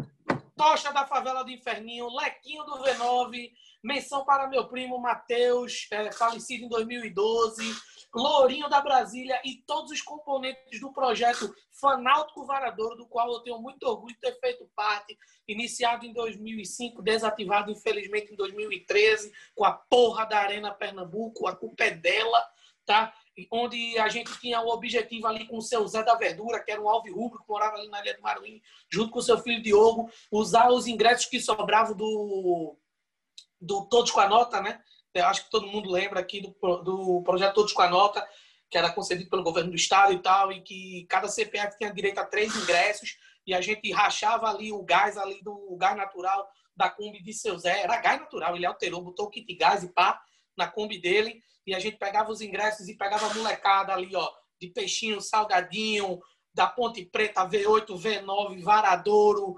[0.56, 3.52] Tocha da Favela do Inferninho, Lequinho do V9,
[3.82, 7.62] menção para meu primo Matheus, é, falecido em 2012,
[8.12, 13.60] Lourinho da Brasília e todos os componentes do projeto Fanáutico Varadouro, do qual eu tenho
[13.60, 19.72] muito orgulho de ter feito parte, iniciado em 2005, desativado infelizmente em 2013, com a
[19.72, 22.44] porra da Arena Pernambuco, a culpa é dela,
[22.84, 23.14] tá?
[23.50, 26.80] Onde a gente tinha o objetivo ali com o seu Zé da Verdura, que era
[26.80, 28.60] um alvo rubro que morava ali na Ilha do Maruim,
[28.90, 32.76] junto com o seu filho Diogo, usar os ingressos que sobravam do,
[33.60, 34.80] do Todos com a Nota, né?
[35.14, 38.26] Eu acho que todo mundo lembra aqui do, do projeto Todos com a Nota,
[38.70, 42.18] que era concedido pelo governo do estado e tal, e que cada CPF tinha direito
[42.18, 46.88] a três ingressos, e a gente rachava ali o gás ali do gás natural da
[46.88, 50.20] Kombi de seu Zé, era gás natural, ele alterou, botou o kit gás e pá
[50.56, 54.26] na Kombi dele, e a gente pegava os ingressos e pegava a molecada ali, ó,
[54.58, 56.18] de peixinho, salgadinho,
[56.54, 59.54] da Ponte Preta, V8, V9, Varadouro,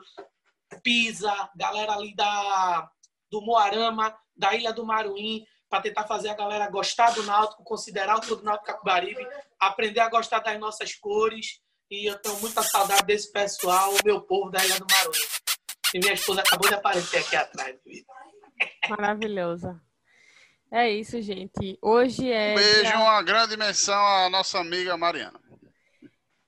[0.83, 2.91] Pisa, galera ali da,
[3.31, 8.17] do Moarama, da Ilha do Maruim, para tentar fazer a galera gostar do Náutico, considerar
[8.17, 9.25] o Clube Náutico Capibaribe,
[9.61, 11.61] aprender a gostar das nossas cores.
[11.89, 15.21] E eu tenho muita saudade desse pessoal, meu povo da Ilha do Maruim.
[15.95, 17.77] E minha esposa acabou de aparecer aqui atrás.
[18.89, 19.81] Maravilhosa.
[20.71, 21.77] É isso, gente.
[21.83, 22.53] Hoje é.
[22.53, 22.99] Um beijo, dia...
[23.01, 25.41] uma grande menção à nossa amiga Mariana.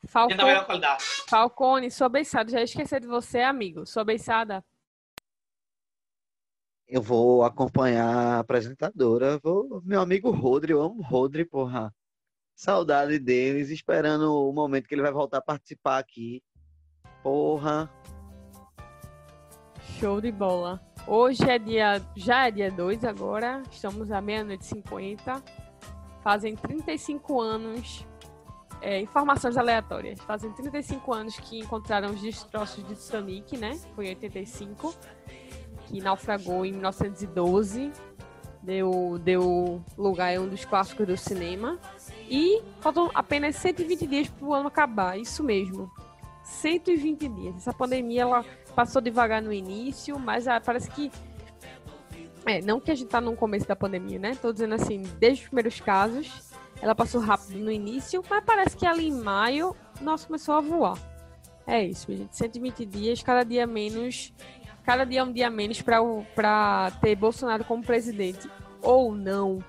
[0.07, 0.41] Falcone,
[1.29, 2.51] Falcone sua beiçada.
[2.51, 3.87] Já esqueci de você, amigo.
[3.87, 4.65] Sua beiçada.
[6.87, 9.39] Eu vou acompanhar a apresentadora.
[9.43, 9.83] Vou...
[9.85, 11.93] Meu amigo Rodri, eu amo Rodri, porra.
[12.55, 16.43] Saudade deles, esperando o momento que ele vai voltar a participar aqui.
[17.23, 17.91] Porra.
[19.99, 20.81] Show de bola.
[21.07, 25.43] Hoje é dia, já é dia 2 agora, estamos à meia-noite e 50.
[26.23, 28.07] Fazem 35 anos,
[28.81, 33.79] é, informações aleatórias, fazem 35 anos que encontraram os destroços de Titanic, né?
[33.95, 34.95] Foi em 85,
[35.87, 37.93] que naufragou em 1912,
[38.63, 41.79] deu, deu lugar a um dos clássicos do cinema.
[42.29, 45.91] E faltam apenas 120 dias para o ano acabar, isso mesmo.
[46.45, 47.57] 120 dias.
[47.57, 51.11] Essa pandemia, ela passou devagar no início, mas ah, parece que.
[52.45, 54.35] É, não que a gente tá no começo da pandemia, né?
[54.41, 56.51] Tô dizendo assim, desde os primeiros casos,
[56.81, 60.99] ela passou rápido no início, mas parece que ali em maio, nossa, começou a voar.
[61.67, 62.37] É isso, gente.
[62.37, 64.33] 120 dias, cada dia menos.
[64.85, 68.51] Cada dia é um dia menos para ter Bolsonaro como presidente.
[68.81, 69.63] Ou não.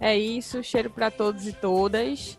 [0.00, 2.38] É isso, cheiro para todos e todas.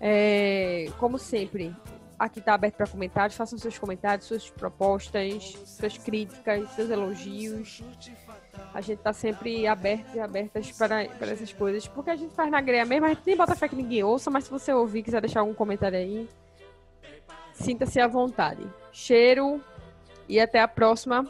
[0.00, 1.74] É, como sempre,
[2.20, 3.34] Aqui está aberto para comentários.
[3.34, 7.82] Façam seus comentários, suas propostas, suas críticas, seus elogios.
[8.74, 11.88] A gente está sempre aberto e abertas para, para essas coisas.
[11.88, 14.30] Porque a gente faz na greia mesmo, a gente nem bota fé que ninguém ouça,
[14.30, 16.28] mas se você ouvir quiser deixar algum comentário aí,
[17.54, 18.68] sinta-se à vontade.
[18.92, 19.58] Cheiro
[20.28, 21.26] e até a próxima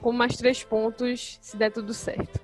[0.00, 2.41] com mais três pontos, se der tudo certo.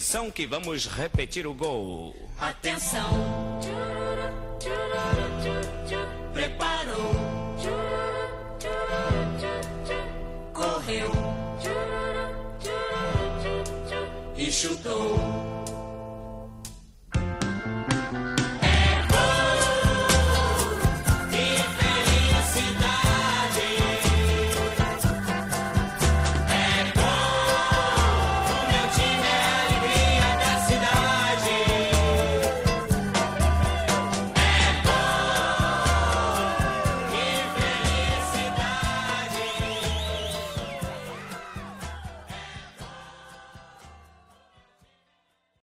[0.00, 2.16] Atenção que vamos repetir o gol.
[2.40, 3.10] Atenção.
[6.32, 7.12] Preparou.
[10.54, 11.10] Correu.
[14.38, 15.39] E chutou.